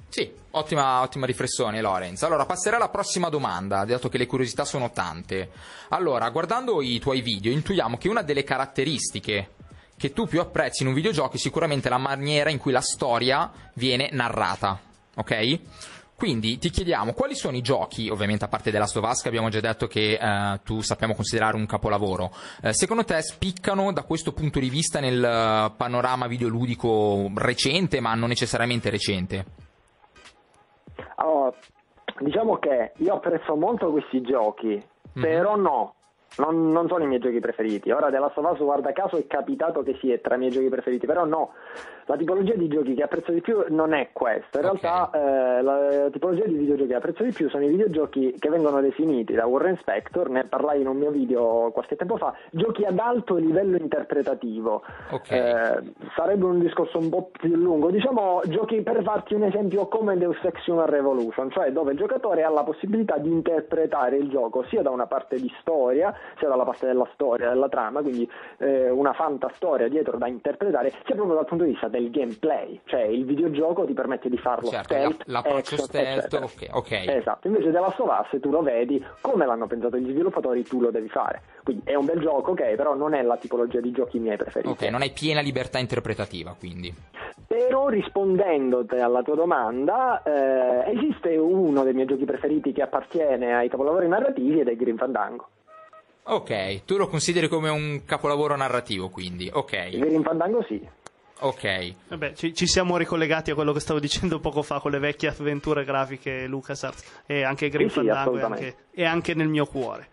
[0.08, 2.22] Sì, ottima, ottima riflessione, Lorenz.
[2.22, 5.50] Allora, passerei alla prossima domanda, dato che le curiosità sono tante.
[5.90, 9.50] Allora, guardando i tuoi video, intuiamo che una delle caratteristiche
[9.96, 13.50] che tu più apprezzi in un videogioco è sicuramente la maniera in cui la storia
[13.74, 14.78] viene narrata,
[15.14, 15.60] ok?
[16.14, 19.86] Quindi ti chiediamo quali sono i giochi, ovviamente a parte della Stovasca abbiamo già detto
[19.86, 22.32] che eh, tu sappiamo considerare un capolavoro,
[22.62, 28.14] eh, secondo te spiccano da questo punto di vista nel eh, panorama videoludico recente ma
[28.14, 29.65] non necessariamente recente?
[31.16, 31.52] Allora,
[32.20, 35.95] diciamo che io apprezzo molto questi giochi, però no,
[36.38, 37.90] non, non sono i miei giochi preferiti.
[37.90, 40.68] Ora della Last of Us, guarda caso, è capitato che sia tra i miei giochi
[40.68, 41.52] preferiti, però no,
[42.06, 44.58] la tipologia di giochi che apprezzo di più non è questa.
[44.58, 48.48] In realtà eh, la tipologia di videogiochi che apprezzo di più sono i videogiochi che
[48.48, 52.84] vengono definiti da Warren Spector, ne parlai in un mio video qualche tempo fa, giochi
[52.84, 54.82] ad alto livello interpretativo.
[55.10, 55.30] Ok.
[55.30, 55.82] Eh,
[56.14, 57.90] sarebbe un discorso un po' più lungo.
[57.90, 62.42] Diciamo giochi per farti un esempio come Deus Ex Human Revolution, cioè dove il giocatore
[62.42, 66.64] ha la possibilità di interpretare il gioco sia da una parte di storia, sia dalla
[66.64, 71.46] parte della storia, della trama, quindi eh, una fantastoria dietro da interpretare, sia proprio dal
[71.46, 75.32] punto di vista del gameplay, cioè il videogioco ti permette di farlo Certo, stealth, la-
[75.34, 76.76] l'approccio action, stealth, eccetera.
[76.76, 76.90] ok.
[77.16, 80.90] Esatto, invece della Stovaz se tu lo vedi come l'hanno pensato gli sviluppatori, tu lo
[80.90, 81.42] devi fare.
[81.62, 84.84] Quindi è un bel gioco, ok, però non è la tipologia di giochi miei preferiti.
[84.84, 86.94] Ok, non hai piena libertà interpretativa, quindi.
[87.46, 93.68] Però rispondendo alla tua domanda, eh, esiste uno dei miei giochi preferiti che appartiene ai
[93.68, 95.48] capolavori narrativi ed è Green Fandango.
[96.28, 99.48] Ok, tu lo consideri come un capolavoro narrativo, quindi.
[99.52, 100.80] Ok, Green Fandango sì.
[101.38, 101.94] ok.
[102.08, 105.28] Vabbè, ci, ci siamo ricollegati a quello che stavo dicendo poco fa con le vecchie
[105.28, 108.64] avventure grafiche LucasArts e anche Green Sì, sì, Fandango e assolutamente.
[108.64, 110.08] anche, e anche nel mio cuore.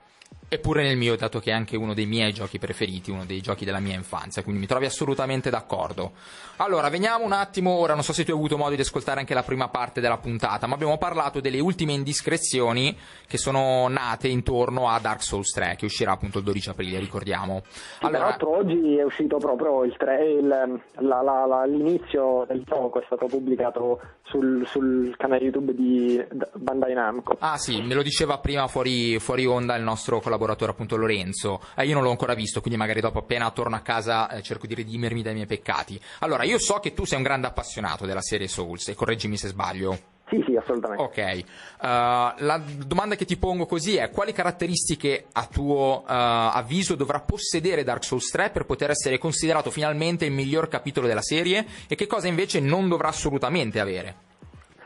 [0.54, 3.66] Eppure nel mio, dato che è anche uno dei miei giochi preferiti, uno dei giochi
[3.66, 6.12] della mia infanzia, quindi mi trovi assolutamente d'accordo.
[6.58, 9.34] Allora, veniamo un attimo, ora non so se tu hai avuto modo di ascoltare anche
[9.34, 12.96] la prima parte della puntata, ma abbiamo parlato delle ultime indiscrezioni
[13.28, 17.64] che sono nate intorno a Dark Souls 3, che uscirà appunto il 12 aprile, ricordiamo.
[17.98, 23.02] Tra l'altro oggi è uscito proprio il tre- il- la- la- la- l'inizio del gioco,
[23.02, 27.38] è stato pubblicato sul, sul canale YouTube di Bandai Namco.
[27.40, 31.62] Ah sì, me lo diceva prima fuori, fuori onda il nostro collaboratore appunto Lorenzo.
[31.76, 34.68] Eh, io non l'ho ancora visto, quindi magari dopo appena torno a casa eh, cerco
[34.68, 36.00] di redimermi dai miei peccati.
[36.20, 39.50] Allora, io so che tu sei un grande appassionato della serie Souls, e correggimi se
[39.50, 40.13] sbaglio.
[40.30, 41.04] Sì, sì, assolutamente.
[41.04, 41.44] Ok,
[41.84, 47.20] Uh, la domanda che ti pongo così è quali caratteristiche a tuo uh, avviso dovrà
[47.20, 51.96] possedere Dark Souls 3 per poter essere considerato finalmente il miglior capitolo della serie e
[51.96, 54.16] che cosa invece non dovrà assolutamente avere?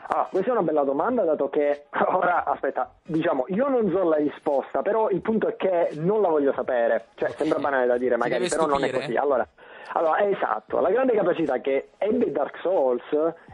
[0.08, 4.16] Ah, questa è una bella domanda, dato che ora, aspetta, diciamo, io non so la
[4.16, 7.08] risposta, però il punto è che non la voglio sapere.
[7.14, 9.04] Cioè, sembra banale da dire, magari, però non è stupire.
[9.04, 9.16] così.
[9.16, 9.46] Allora,
[9.92, 13.04] allora, esatto, la grande capacità che ebbe Dark Souls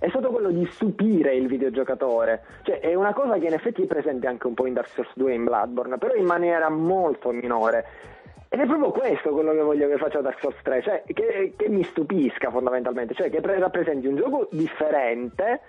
[0.01, 2.43] è stato quello di stupire il videogiocatore.
[2.63, 5.11] Cioè, è una cosa che in effetti è presente anche un po' in Dark Souls
[5.15, 7.85] 2 e in Bloodborne, però in maniera molto minore.
[8.49, 11.69] Ed è proprio questo quello che voglio che faccia Dark Souls 3, cioè che, che
[11.69, 15.61] mi stupisca fondamentalmente, cioè che pre- rappresenti un gioco differente,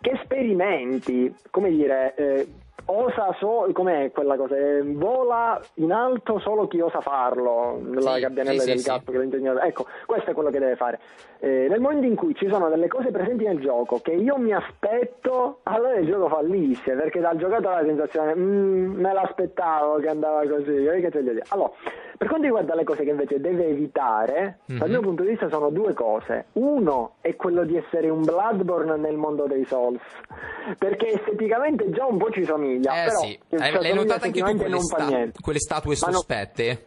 [0.00, 2.48] che sperimenti, come dire, eh,
[2.86, 8.20] osa solo, com'è quella cosa, Eh, vola in alto solo chi osa farlo, nella Sì,
[8.20, 9.60] gabbianella sì, del sì, gatto che l'ha ingegnato.
[9.60, 10.98] Ecco, questo è quello che deve fare.
[11.40, 14.52] Eh, nel momento in cui ci sono delle cose presenti nel gioco che io mi
[14.52, 20.08] aspetto, allora il gioco fallisce, perché dal giocatore ha la sensazione, "Mm, me l'aspettavo che
[20.08, 21.44] andava così, che te dico.
[21.50, 21.70] Allora,
[22.16, 24.90] per quanto riguarda le cose che invece deve evitare, dal Mhm.
[24.90, 26.46] mio punto di vista sono due cose.
[26.54, 30.00] Uno è quello di essere un Bloodborne nel mondo dei Souls,
[30.78, 34.80] perché esteticamente già un po' ci somiglia, Eh però sì, l'hai notate anche tu quelle,
[34.80, 36.84] sta- quelle statue Ma no- sospette?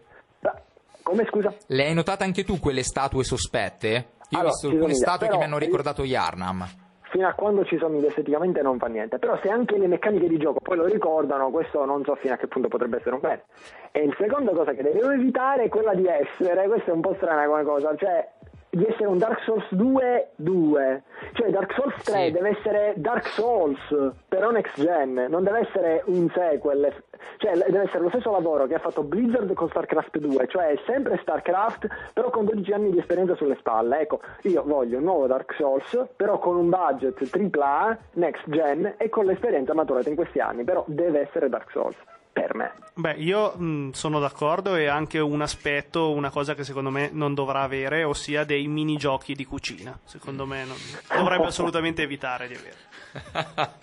[1.03, 1.53] Come scusa?
[1.67, 3.87] Le hai notate anche tu quelle statue sospette?
[3.89, 3.97] Io
[4.37, 6.65] ho Allora, visto ci alcune somiglia, statue che mi hanno ricordato Yarnam.
[7.09, 9.17] fino a quando ci somiglia esteticamente non fa niente.
[9.17, 12.37] Però se anche le meccaniche di gioco poi lo ricordano, questo non so fino a
[12.37, 13.43] che punto potrebbe essere un bene.
[13.91, 17.13] E il secondo cosa che devo evitare è quella di essere, questa è un po'
[17.15, 18.29] strana come cosa, cioè
[18.71, 21.03] di essere un Dark Souls 2 2.
[21.33, 22.31] Cioè Dark Souls 3 Sì.
[22.31, 23.79] deve essere Dark Souls
[24.27, 26.93] però next gen, non deve essere un sequel.
[27.37, 31.17] Cioè deve essere lo stesso lavoro che ha fatto Blizzard con StarCraft 2, cioè sempre
[31.21, 33.99] StarCraft però con 12 anni di esperienza sulle spalle.
[33.99, 39.09] Ecco, io voglio un nuovo Dark Souls però con un budget AAA next gen e
[39.09, 41.95] con l'esperienza maturata in questi anni, però deve essere Dark Souls
[42.31, 42.73] per me.
[42.93, 47.33] Beh, io mh, sono d'accordo e anche un aspetto, una cosa che secondo me non
[47.33, 49.97] dovrà avere, ossia dei minigiochi di cucina.
[50.05, 50.77] Secondo me non-
[51.15, 52.75] dovrebbe assolutamente evitare di avere.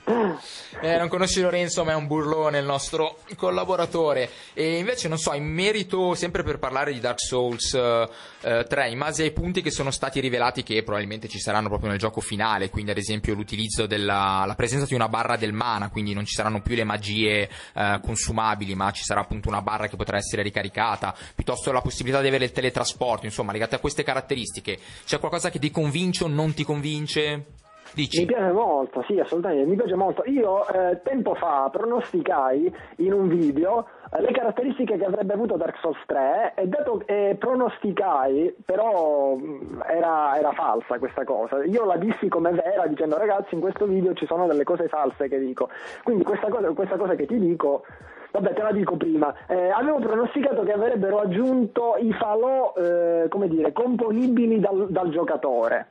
[0.80, 4.30] Eh, non conosci Lorenzo, ma è un burlone il nostro collaboratore.
[4.54, 8.08] E invece, non so, in merito, sempre per parlare di Dark Souls eh,
[8.42, 11.90] eh, 3, in base ai punti che sono stati rivelati, che probabilmente ci saranno proprio
[11.90, 15.90] nel gioco finale, quindi ad esempio l'utilizzo della la presenza di una barra del mana,
[15.90, 17.98] quindi non ci saranno più le magie eh,
[18.38, 22.28] consumabili, ma ci sarà appunto una barra che potrà essere ricaricata, piuttosto la possibilità di
[22.28, 24.78] avere il teletrasporto, insomma, legate a queste caratteristiche.
[25.04, 27.56] C'è qualcosa che ti convince o non ti convince?
[27.94, 28.20] Dici.
[28.20, 30.22] Mi piace molto, sì, assolutamente, mi piace molto.
[30.26, 35.78] Io eh, tempo fa pronosticai in un video eh, le caratteristiche che avrebbe avuto Dark
[35.78, 41.64] Souls 3 e dato e pronosticai, però mh, era, era falsa questa cosa.
[41.64, 45.28] Io la dissi come vera dicendo ragazzi in questo video ci sono delle cose false
[45.28, 45.70] che dico.
[46.04, 47.84] Quindi questa cosa, questa cosa che ti dico
[48.30, 49.34] Vabbè, te la dico prima.
[49.46, 55.88] Eh, avevo pronosticato che avrebbero aggiunto i falò, eh, come dire, componibili dal, dal giocatore.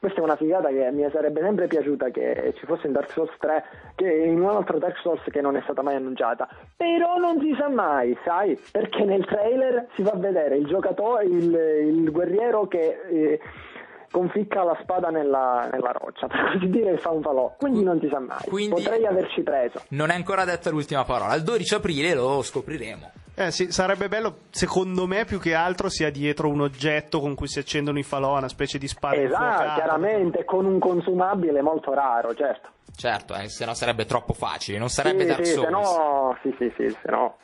[0.00, 3.36] Questa è una figata che mi sarebbe sempre piaciuta che ci fosse in Dark Souls
[3.38, 3.64] 3,
[3.96, 6.48] che in un altro Dark Souls che non è stata mai annunciata.
[6.74, 8.58] Però non si sa mai, sai?
[8.72, 13.40] Perché nel trailer si va a vedere il giocatore, il, il guerriero che eh,
[14.10, 17.54] conficca la spada nella, nella roccia, per così dire, e fa un falò.
[17.58, 18.38] Quindi non si sa mai.
[18.48, 19.82] Quindi- Potrei averci preso.
[19.88, 21.34] Non è ancora detta l'ultima parola.
[21.34, 23.10] Il 12 aprile lo scopriremo.
[23.36, 27.48] Eh sì, sarebbe bello, secondo me, più che altro sia dietro un oggetto con cui
[27.48, 29.74] si accendono i falò, una specie di spada Esatto, infuocata.
[29.74, 32.68] chiaramente, con un consumabile molto raro, certo.
[32.94, 35.64] Certo, eh, se no sarebbe troppo facile, non sarebbe sì, Dark sì, Souls.
[35.66, 37.36] se no, sì, sì, sì, se no.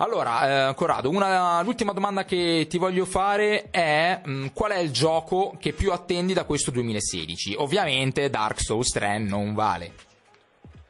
[0.00, 4.92] Allora, eh, Corrado, una- l'ultima domanda che ti voglio fare è mh, qual è il
[4.92, 7.56] gioco che più attendi da questo 2016?
[7.58, 9.90] Ovviamente Dark Souls 3 non vale.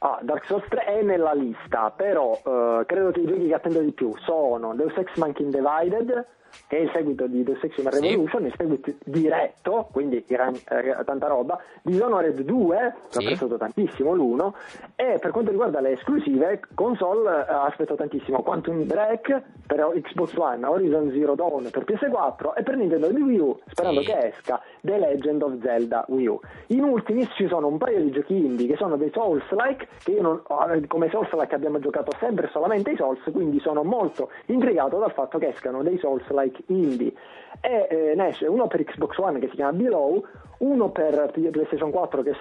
[0.01, 3.79] Ah, Dark Souls 3 è nella lista, però eh, credo che i giochi che attendo
[3.81, 6.25] di più sono Deus Ex Mankind Divided,
[6.67, 8.01] che è il seguito di Deus Ex Human Sì.
[8.09, 13.25] Revolution, il seguito diretto, quindi gran- eh, tanta roba, Dishonored 2, che ho Sì.
[13.25, 14.55] apprezzato tantissimo l'uno,
[14.95, 20.65] e per quanto riguarda le esclusive, console eh, aspetto tantissimo Quantum Break per Xbox One,
[20.65, 24.07] Horizon Zero Dawn per PS4 e per Nintendo di Wii U, sperando Sì.
[24.07, 26.39] che esca The Legend of Zelda Wii U.
[26.67, 30.21] In ultimis ci sono un paio di giochi indie che sono dei Souls-like, che io
[30.21, 35.11] non, eh, come Souls-like abbiamo giocato sempre solamente i Souls, quindi sono molto intrigato dal
[35.11, 37.13] fatto che escano dei Souls-like indie.
[37.61, 40.23] E eh, ne esce uno per Xbox One che si chiama Below,
[40.59, 42.35] uno per PlayStation 4 che è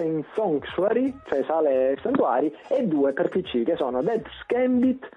[0.00, 5.08] and Sanctuary, cioè sale santuari, e due per PC che sono Death's Gambit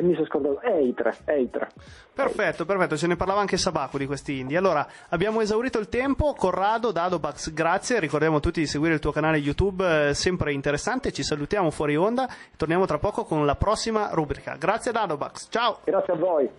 [0.00, 1.68] e mi sono scordato Eitre, Eitre.
[2.12, 4.56] Perfetto, perfetto, ce ne parlava anche Sabaku di questi indie.
[4.56, 6.34] Allora, abbiamo esaurito il tempo.
[6.34, 8.00] Corrado, Dadobax, grazie.
[8.00, 11.12] Ricordiamo a tutti di seguire il tuo canale YouTube, eh, sempre interessante.
[11.12, 12.28] Ci salutiamo fuori onda.
[12.56, 14.56] Torniamo tra poco con la prossima rubrica.
[14.58, 15.78] Grazie Dadobax, ciao!
[15.84, 16.50] Grazie a voi.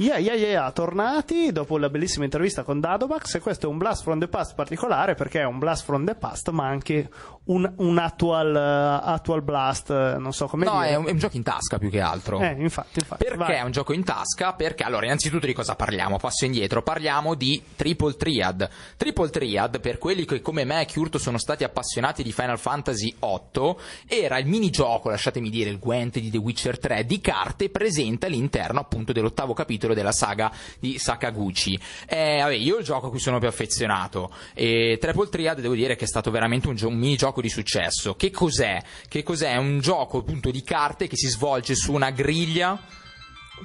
[0.00, 3.34] Yeah, yeah, yeah, tornati dopo la bellissima intervista con Dadobax.
[3.34, 6.14] E questo è un Blast from the Past particolare perché è un Blast from the
[6.14, 7.10] Past ma anche
[7.48, 10.88] un, un actual, eh, actual Blast, eh, non so come No, dire.
[10.90, 12.40] è un, è un gioco in tasca più che altro.
[12.40, 13.24] Eh, infatti, infatti.
[13.24, 13.54] Perché vai.
[13.56, 14.52] è un gioco in tasca?
[14.54, 16.16] Perché allora, innanzitutto di cosa parliamo?
[16.18, 18.68] Passo indietro, parliamo di Triple Triad.
[18.96, 23.14] Triple Triad, per quelli che come me e Chiurto sono stati appassionati di Final Fantasy
[23.18, 23.74] VIII,
[24.06, 28.80] era il minigioco, lasciatemi dire, il Gwent di The Witcher 3 di carte presente all'interno
[28.80, 31.78] appunto dell'ottavo capitolo della saga di Sakaguchi.
[32.06, 35.96] Eh, vabbè, io il gioco a cui sono più affezionato e Triple Triad devo dire
[35.96, 38.14] che è stato veramente un, gio- un minigioco di successo.
[38.14, 38.80] Che cos'è?
[39.08, 39.52] Che cos'è?
[39.52, 42.80] È un gioco appunto di carte che si svolge su una griglia.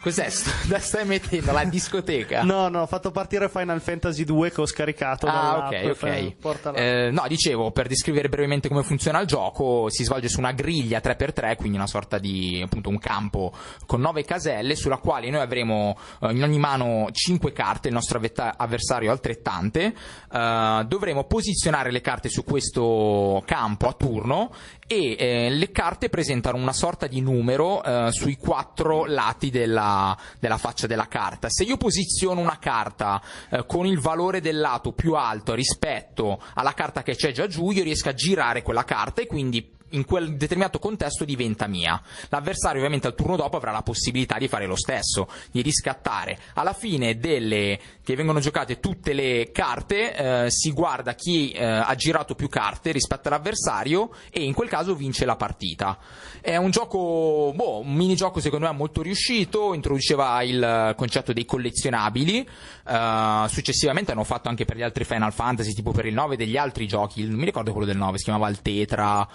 [0.01, 0.29] Cos'è?
[0.29, 2.43] St- la stai mettendo la discoteca?
[2.43, 6.35] No, no, ho fatto partire Final Fantasy 2 che ho scaricato Ah, ok, ok.
[6.39, 6.77] portala.
[6.77, 10.99] Eh, no, dicevo, per descrivere brevemente come funziona il gioco, si svolge su una griglia
[11.03, 13.53] 3x3, quindi una sorta di, appunto, un campo
[13.85, 18.17] con nove caselle, sulla quale noi avremo eh, in ogni mano 5 carte, il nostro
[18.17, 19.93] avvetta- avversario altrettante,
[20.31, 24.51] eh, dovremo posizionare le carte su questo campo a turno
[24.87, 30.57] e eh, le carte presentano una sorta di numero eh, sui quattro lati della, della
[30.57, 31.49] faccia della carta.
[31.49, 36.73] Se io posiziono una carta eh, con il valore del lato più alto rispetto alla
[36.73, 40.35] carta che c'è già giù, io riesco a girare quella carta e quindi in quel
[40.35, 42.01] determinato contesto diventa mia.
[42.29, 46.37] L'avversario ovviamente al turno dopo avrà la possibilità di fare lo stesso, di riscattare.
[46.53, 51.95] Alla fine delle che vengono giocate tutte le carte, eh, si guarda chi eh, ha
[51.95, 55.97] girato più carte rispetto all'avversario e in quel caso vince la partita.
[56.41, 62.47] È un gioco, boh, un minigioco secondo me molto riuscito, introduceva il concetto dei collezionabili,
[62.85, 66.57] eh, successivamente hanno fatto anche per gli altri Final Fantasy, tipo per il 9 degli
[66.57, 69.25] altri giochi, non mi ricordo quello del 9, si chiamava il Tetra,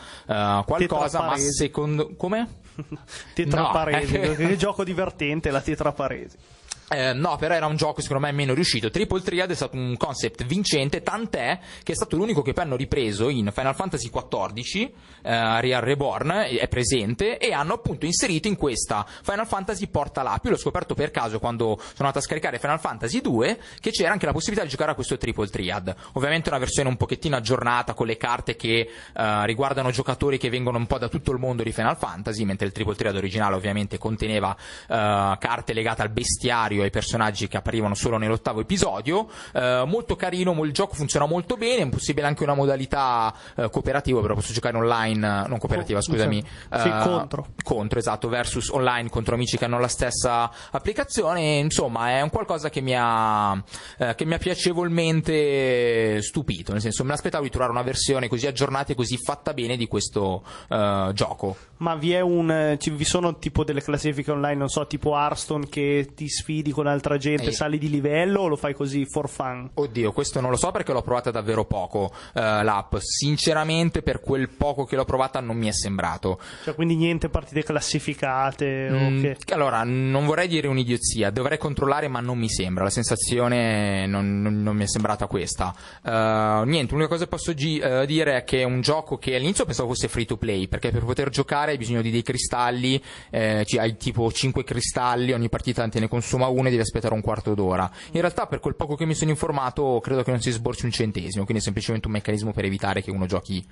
[0.57, 2.15] eh, eh, qualcosa, ma secondo...
[2.17, 2.47] come?
[3.35, 4.35] Tetraparesi, No.
[4.35, 6.37] che gioco divertente la Tetraparesi.
[6.91, 8.91] Eh, no, però era un gioco secondo me meno riuscito.
[8.91, 12.77] Triple Triad è stato un concept vincente, tant'è che è stato l'unico che poi hanno
[12.77, 14.91] ripreso in Final Fantasy XIV,
[15.23, 20.45] eh, Real Reborn, è presente, e hanno appunto inserito in questa Final Fantasy Portal Up.
[20.45, 24.13] Io l'ho scoperto per caso quando sono andato a scaricare Final Fantasy 2, che c'era
[24.13, 25.95] anche la possibilità di giocare a questo Triple Triad.
[26.13, 30.79] Ovviamente una versione un pochettino aggiornata con le carte che eh, riguardano giocatori che vengono
[30.79, 33.99] un po' da tutto il mondo di Final Fantasy, mentre il Triple Triad originale ovviamente
[33.99, 34.57] conteneva
[34.89, 39.29] eh, carte legate al bestiario e ai personaggi che apparivano solo nell'ottavo episodio.
[39.53, 44.21] Eh, molto carino, il gioco funziona molto bene, è possibile anche una modalità eh, cooperativa,
[44.21, 46.43] però posso giocare online, non cooperativa, Co- scusami.
[46.43, 47.47] sì, eh, contro.
[47.63, 51.59] Contro, esatto, versus online contro amici che hanno la stessa applicazione.
[51.59, 53.61] Insomma, è un qualcosa che mi ha,
[53.99, 56.73] eh, che mi ha piacevolmente stupito.
[56.73, 59.87] Nel senso, me l'aspettavo di trovare una versione così aggiornata e così fatta bene di
[59.87, 61.57] questo eh, gioco.
[61.79, 62.51] Ma vi è un.
[62.51, 66.68] eh, ci- vi sono tipo delle classifiche online, non so, tipo Hearthstone che ti sfidi
[66.71, 67.53] con altra gente, Ehi.
[67.53, 69.71] sali di livello o lo fai così for fun?
[69.75, 72.97] Oddio, questo non lo so perché l'ho provata davvero poco eh, l'app.
[72.99, 76.39] Sinceramente, per quel poco che l'ho provata, non mi è sembrato.
[76.65, 79.37] Cioè, quindi niente partite classificate Mm, che.
[79.53, 82.85] Allora, non vorrei dire un'idiozia, dovrei controllare, ma non mi sembra.
[82.85, 85.75] La sensazione non, non- non mi è sembrata questa.
[86.05, 89.35] Eh, niente, l'unica cosa che posso gi- eh, dire è che è un gioco che
[89.35, 93.01] all'inizio pensavo fosse free to play, perché per poter giocare hai bisogno di dei cristalli,
[93.31, 97.21] eh, hai tipo 5 cristalli, ogni partita te ne consuma uno e devi aspettare un
[97.21, 97.91] quarto d'ora.
[98.13, 100.91] In realtà, per quel poco che mi sono informato, credo che non si sborci un
[100.91, 103.65] centesimo, quindi è semplicemente un meccanismo per evitare che uno giochi,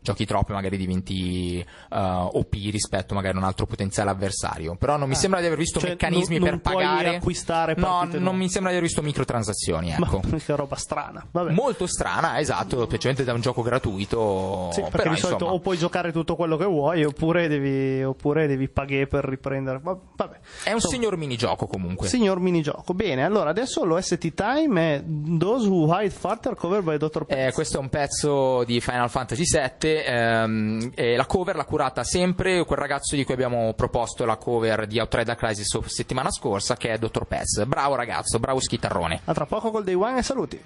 [0.00, 4.76] giochi troppo e magari diventi eh, OP rispetto magari a un altro potenziale avversario.
[4.76, 5.18] Però non mi Ah.
[5.18, 7.16] sembra di aver visto Cioè, meccanismi non- per non pagare.
[7.16, 8.36] acquistare no, non nuove.
[8.38, 10.20] mi sembra di aver visto microtransazioni, Ma ecco.
[10.44, 11.26] che roba strana.
[11.30, 11.52] Vabbè.
[11.52, 14.68] Molto strana, esatto, specialmente da un gioco gratuito.
[14.72, 18.02] Sì, perché però, di solito insomma, o puoi giocare tutto quello che vuoi oppure devi,
[18.02, 19.80] oppure devi pagare per riprendere.
[19.82, 20.38] Va- Vabbè.
[20.64, 22.08] è un signor minigioco comunque.
[22.08, 22.94] Signor minigioco.
[22.94, 25.04] Bene, allora adesso l'OST Time è
[25.38, 27.24] Those Who Hide Farther cover by Dr.
[27.24, 27.48] Pets.
[27.48, 30.02] Eh, questo è un pezzo di Final Fantasy VII.
[30.04, 34.98] ehm, la cover l'ha curata sempre quel ragazzo di cui abbiamo proposto la cover di
[34.98, 37.24] Outrider Crisis settimana scorsa, che è Dr.
[37.26, 37.64] Pez.
[37.64, 39.20] Bravo ragazzo, bravo schitarrone.
[39.24, 40.60] A tra poco col Day One e saluti.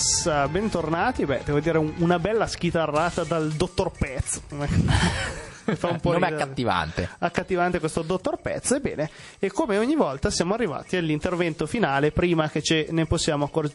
[0.00, 1.26] Yes, eh, bentornati.
[1.26, 4.40] Beh, devo dire un- una bella schitarrata dal dottor Pez.
[5.70, 6.42] Mi fa un po' nome è ridere.
[6.44, 7.08] accattivante.
[7.18, 8.70] accattivante questo dottor Pez.
[8.72, 13.74] Ebbene, e come ogni volta siamo arrivati all'intervento finale prima che ce ne possiamo accor-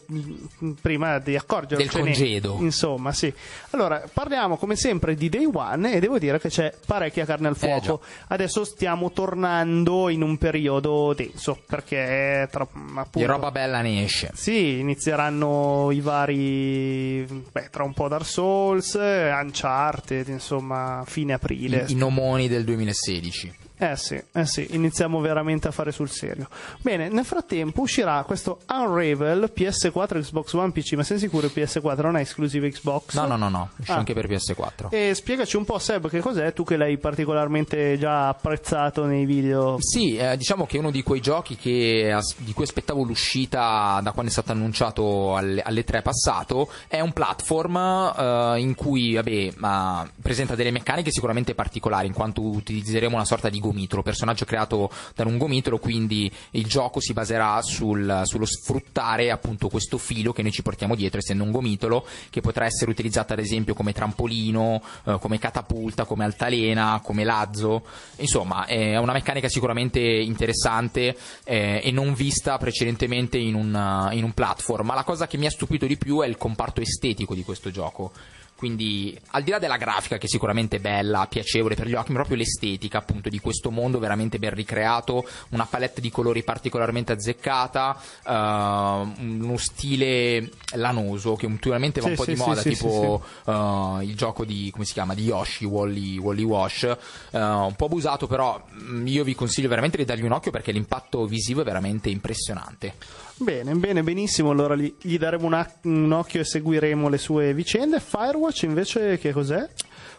[0.80, 2.58] prima di accorgere Del congedo.
[2.60, 3.32] Insomma, sì.
[3.70, 7.54] Allora, parliamo come sempre di Day One e devo dire che c'è parecchia carne al
[7.54, 8.02] Eh, fuoco.
[8.28, 14.30] Adesso stiamo tornando in un periodo denso perché tra, appunto, Di roba bella ne esce.
[14.34, 17.24] sì, inizieranno i vari.
[17.52, 21.85] Beh, tra un po' Dark Souls, Uncharted, insomma, fine aprile.
[21.88, 23.65] I, i nomoni del 2016.
[23.78, 26.48] Eh sì, eh sì, iniziamo veramente a fare sul serio.
[26.80, 32.00] Bene, nel frattempo uscirà questo Unravel PS4, Xbox One, PC, ma sei sicuro che PS4
[32.02, 33.14] non è esclusiva Xbox?
[33.14, 33.96] No, no, no, no, uscì Ah.
[33.96, 34.88] anche per PS4.
[34.90, 39.76] E spiegaci un po', Seb, che cos'è, tu che l'hai particolarmente già apprezzato nei video.
[39.80, 44.12] Sì, eh, diciamo che è uno di quei giochi che, di cui aspettavo l'uscita da
[44.12, 46.70] quando è stato annunciato alle, alle 3 passato.
[46.88, 52.40] È un platform eh, in cui vabbè, ma presenta delle meccaniche sicuramente particolari, in quanto
[52.42, 57.60] utilizzeremo una sorta di gomitolo, personaggio creato da un gomitolo, quindi il gioco si baserà
[57.62, 62.40] sul- sullo sfruttare appunto questo filo che noi ci portiamo dietro, essendo un gomitolo, che
[62.40, 67.84] potrà essere utilizzato ad esempio come trampolino, eh, come catapulta, come altalena, come lazzo.
[68.16, 74.32] Insomma, è una meccanica sicuramente interessante eh, e non vista precedentemente in un, in un
[74.32, 74.86] platform.
[74.86, 77.70] Ma la cosa che mi ha stupito di più è il comparto estetico di questo
[77.70, 78.12] gioco.
[78.56, 82.16] Quindi, al di là della grafica, che è sicuramente bella, piacevole per gli occhi, ma
[82.16, 88.00] proprio l'estetica appunto di questo mondo veramente ben ricreato, una palette di colori particolarmente azzeccata,
[88.26, 93.22] eh, uno stile lanoso che ultimamente va Sì, un po' sì, di moda, sì, tipo
[93.44, 96.84] eh, il gioco di come si chiama di Yoshi Wally, Wally Wash.
[97.30, 100.72] Eh, un po' abusato però mm, io vi consiglio veramente di dargli un occhio perché
[100.72, 102.94] l'impatto visivo è veramente impressionante
[103.38, 104.50] Bene, bene, benissimo.
[104.50, 108.00] Allora gli, gli daremo un, ac- un occhio e seguiremo le sue vicende.
[108.00, 109.68] Firewatch invece che cos'è?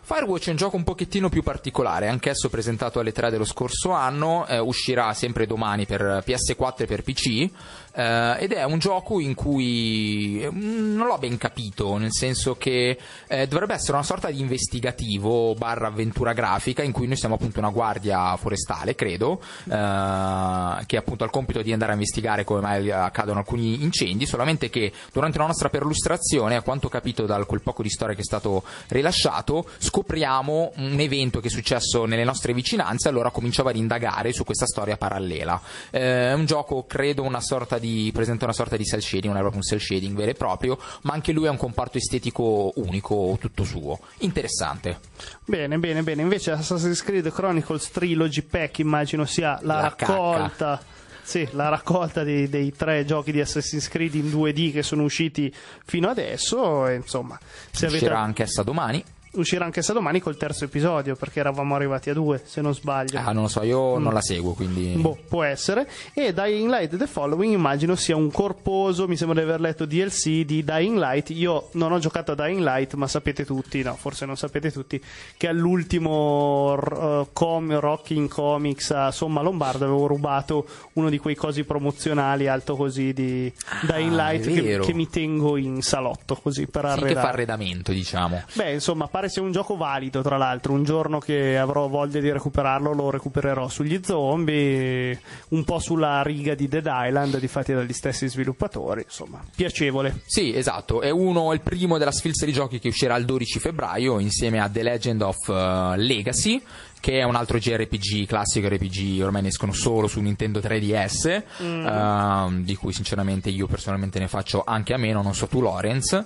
[0.01, 4.47] Firewatch è un gioco un pochettino più particolare, anch'esso presentato alle 3 dello scorso anno,
[4.47, 7.49] eh, uscirà sempre domani per PS4 e per PC
[7.97, 12.95] eh, ed è un gioco in cui eh, non l'ho ben capito, nel senso che
[13.27, 17.57] eh, dovrebbe essere una sorta di investigativo barra avventura grafica in cui noi siamo appunto
[17.57, 22.61] una guardia forestale, credo, eh, che appunto ha il compito di andare a investigare come
[22.61, 27.43] mai accadono alcuni incendi, solamente che durante la nostra perlustrazione, a quanto ho capito da
[27.45, 32.23] quel poco di storia che è stato rilasciato, scopriamo un evento che è successo nelle
[32.23, 35.59] nostre vicinanze, allora cominciavo ad indagare su questa storia parallela.
[35.89, 39.37] Eh, È un gioco, credo, una sorta di presenta una sorta di cell shading, non
[39.37, 42.71] è proprio un cell shading vero e proprio, ma anche lui ha un comparto estetico
[42.75, 43.99] unico, tutto suo.
[44.19, 44.99] Interessante.
[45.45, 46.21] Bene, bene, bene.
[46.21, 50.81] Invece Assassin's Creed Chronicles Trilogy Pack immagino sia la, La raccolta.
[51.27, 55.53] Sì, la raccolta dei, dei tre giochi di Assassin's Creed in 2D che sono usciti
[55.83, 56.87] fino adesso.
[56.87, 57.37] E, insomma,
[57.69, 59.03] se avete Uscirà anch'essa domani.
[59.37, 63.17] Uscirà anche sta domani col terzo episodio perché eravamo arrivati a due se non sbaglio
[63.19, 64.03] Ah, non lo so, io Mm.
[64.03, 64.93] non la seguo, quindi...
[64.97, 65.87] Boh, può essere.
[66.13, 70.43] E Dying Light The Following immagino sia un corposo, mi sembra di aver letto DLC
[70.45, 71.29] di Dying Light.
[71.31, 75.01] Io non ho giocato a Dying Light, ma sapete tutti, no, forse non sapete tutti,
[75.37, 81.63] che all'ultimo uh, com- Rocking Comics a Somma Lombardo avevo rubato uno di quei cosi
[81.63, 83.51] promozionali alto così di
[83.81, 87.29] Dying Light Ah, è che, che mi tengo in salotto così per Sì, che fa
[87.29, 88.43] arredamento, diciamo.
[88.53, 90.73] Beh, insomma, pare sia un gioco valido, tra l'altro.
[90.73, 96.55] Un giorno che avrò voglia di recuperarlo, lo recupererò sugli zombie, un po' sulla riga
[96.55, 99.03] di Dead Island, di fatti dagli stessi sviluppatori.
[99.03, 100.21] Insomma, piacevole.
[100.25, 104.19] Sì, esatto, è uno, il primo della sfilza di giochi che uscirà il 12 febbraio
[104.19, 106.61] insieme a The Legend of eh, Legacy,
[106.99, 112.63] che è un altro JRPG classico RPG, ormai ne escono solo su Nintendo 3DS, ehm,
[112.63, 116.25] di cui sinceramente io personalmente ne faccio anche a meno, non so tu Lorenz.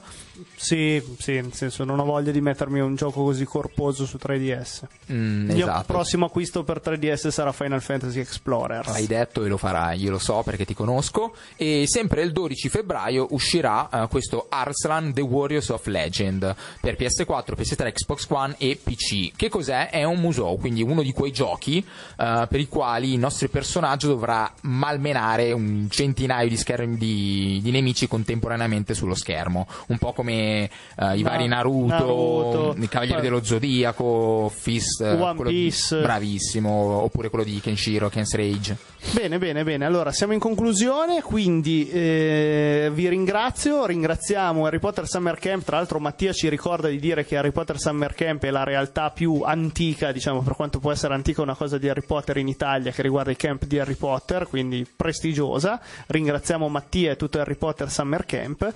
[0.56, 4.82] Sì, sì, nel senso, non ho voglia di mettermi un gioco così corposo su 3DS.
[5.12, 5.94] Mm, Il mio esatto.
[5.94, 8.88] prossimo acquisto per 3DS sarà Final Fantasy Explorer.
[8.88, 11.34] L'hai detto e lo farai, io lo so perché ti conosco.
[11.56, 17.54] E sempre il 12 febbraio uscirà eh, questo Arslan The Warriors of Legend per PS4,
[17.56, 19.32] PS3, Xbox One e PC.
[19.36, 19.90] Che cos'è?
[19.90, 24.08] È un musou, quindi uno di quei giochi eh, per i quali il nostro personaggio
[24.08, 29.68] dovrà malmenare un centinaio di, schermi, di, di nemici contemporaneamente sullo schermo.
[29.88, 30.70] Un po' come eh,
[31.18, 35.58] i Ma- vari Naruto, Naruto, i Cavalieri poi- dello Zodiaco, Fist, eh, One quello di-
[35.64, 36.02] Piece.
[36.02, 38.78] bravissimo, oppure quello di Kenshiro, Ken's Rage.
[39.14, 39.86] Bene, bene, bene.
[39.86, 45.64] Allora, siamo in conclusione, quindi eh, vi ringrazio, ringraziamo Harry Potter Summer Camp.
[45.64, 49.10] Tra l'altro Mattia ci ricorda di dire che Harry Potter Summer Camp è la realtà
[49.10, 52.92] più antica, diciamo, per quanto può essere antica una cosa di Harry Potter in Italia
[52.92, 55.80] che riguarda i camp di Harry Potter, quindi prestigiosa.
[56.08, 58.72] Ringraziamo Mattia e tutto Harry Potter Summer Camp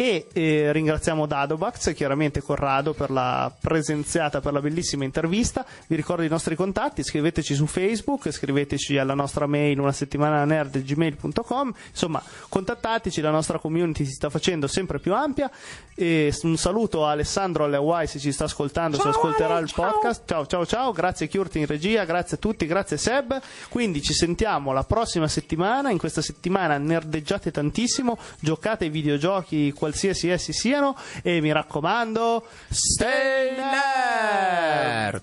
[0.00, 5.66] e eh, ringraziamo Dadobax e chiaramente Corrado per la presenziata, per la bellissima intervista.
[5.88, 10.80] Vi ricordo i nostri contatti, scriveteci su Facebook, scriveteci alla nostra mail una settimana nerd
[10.80, 15.50] gmail.com, insomma contattateci, la nostra community si sta facendo sempre più ampia.
[15.96, 20.22] E un saluto a Alessandro alle Hawaii se ci sta ascoltando, se ascolterà il podcast.
[20.26, 23.40] Ciao ciao ciao, grazie Chiurti in regia, grazie a tutti, grazie Seb.
[23.68, 30.28] Quindi ci sentiamo la prossima settimana, in questa settimana nerdeggiate tantissimo, giocate ai videogiochi qualsiasi
[30.28, 35.22] essi siano e mi raccomando, stay nerd!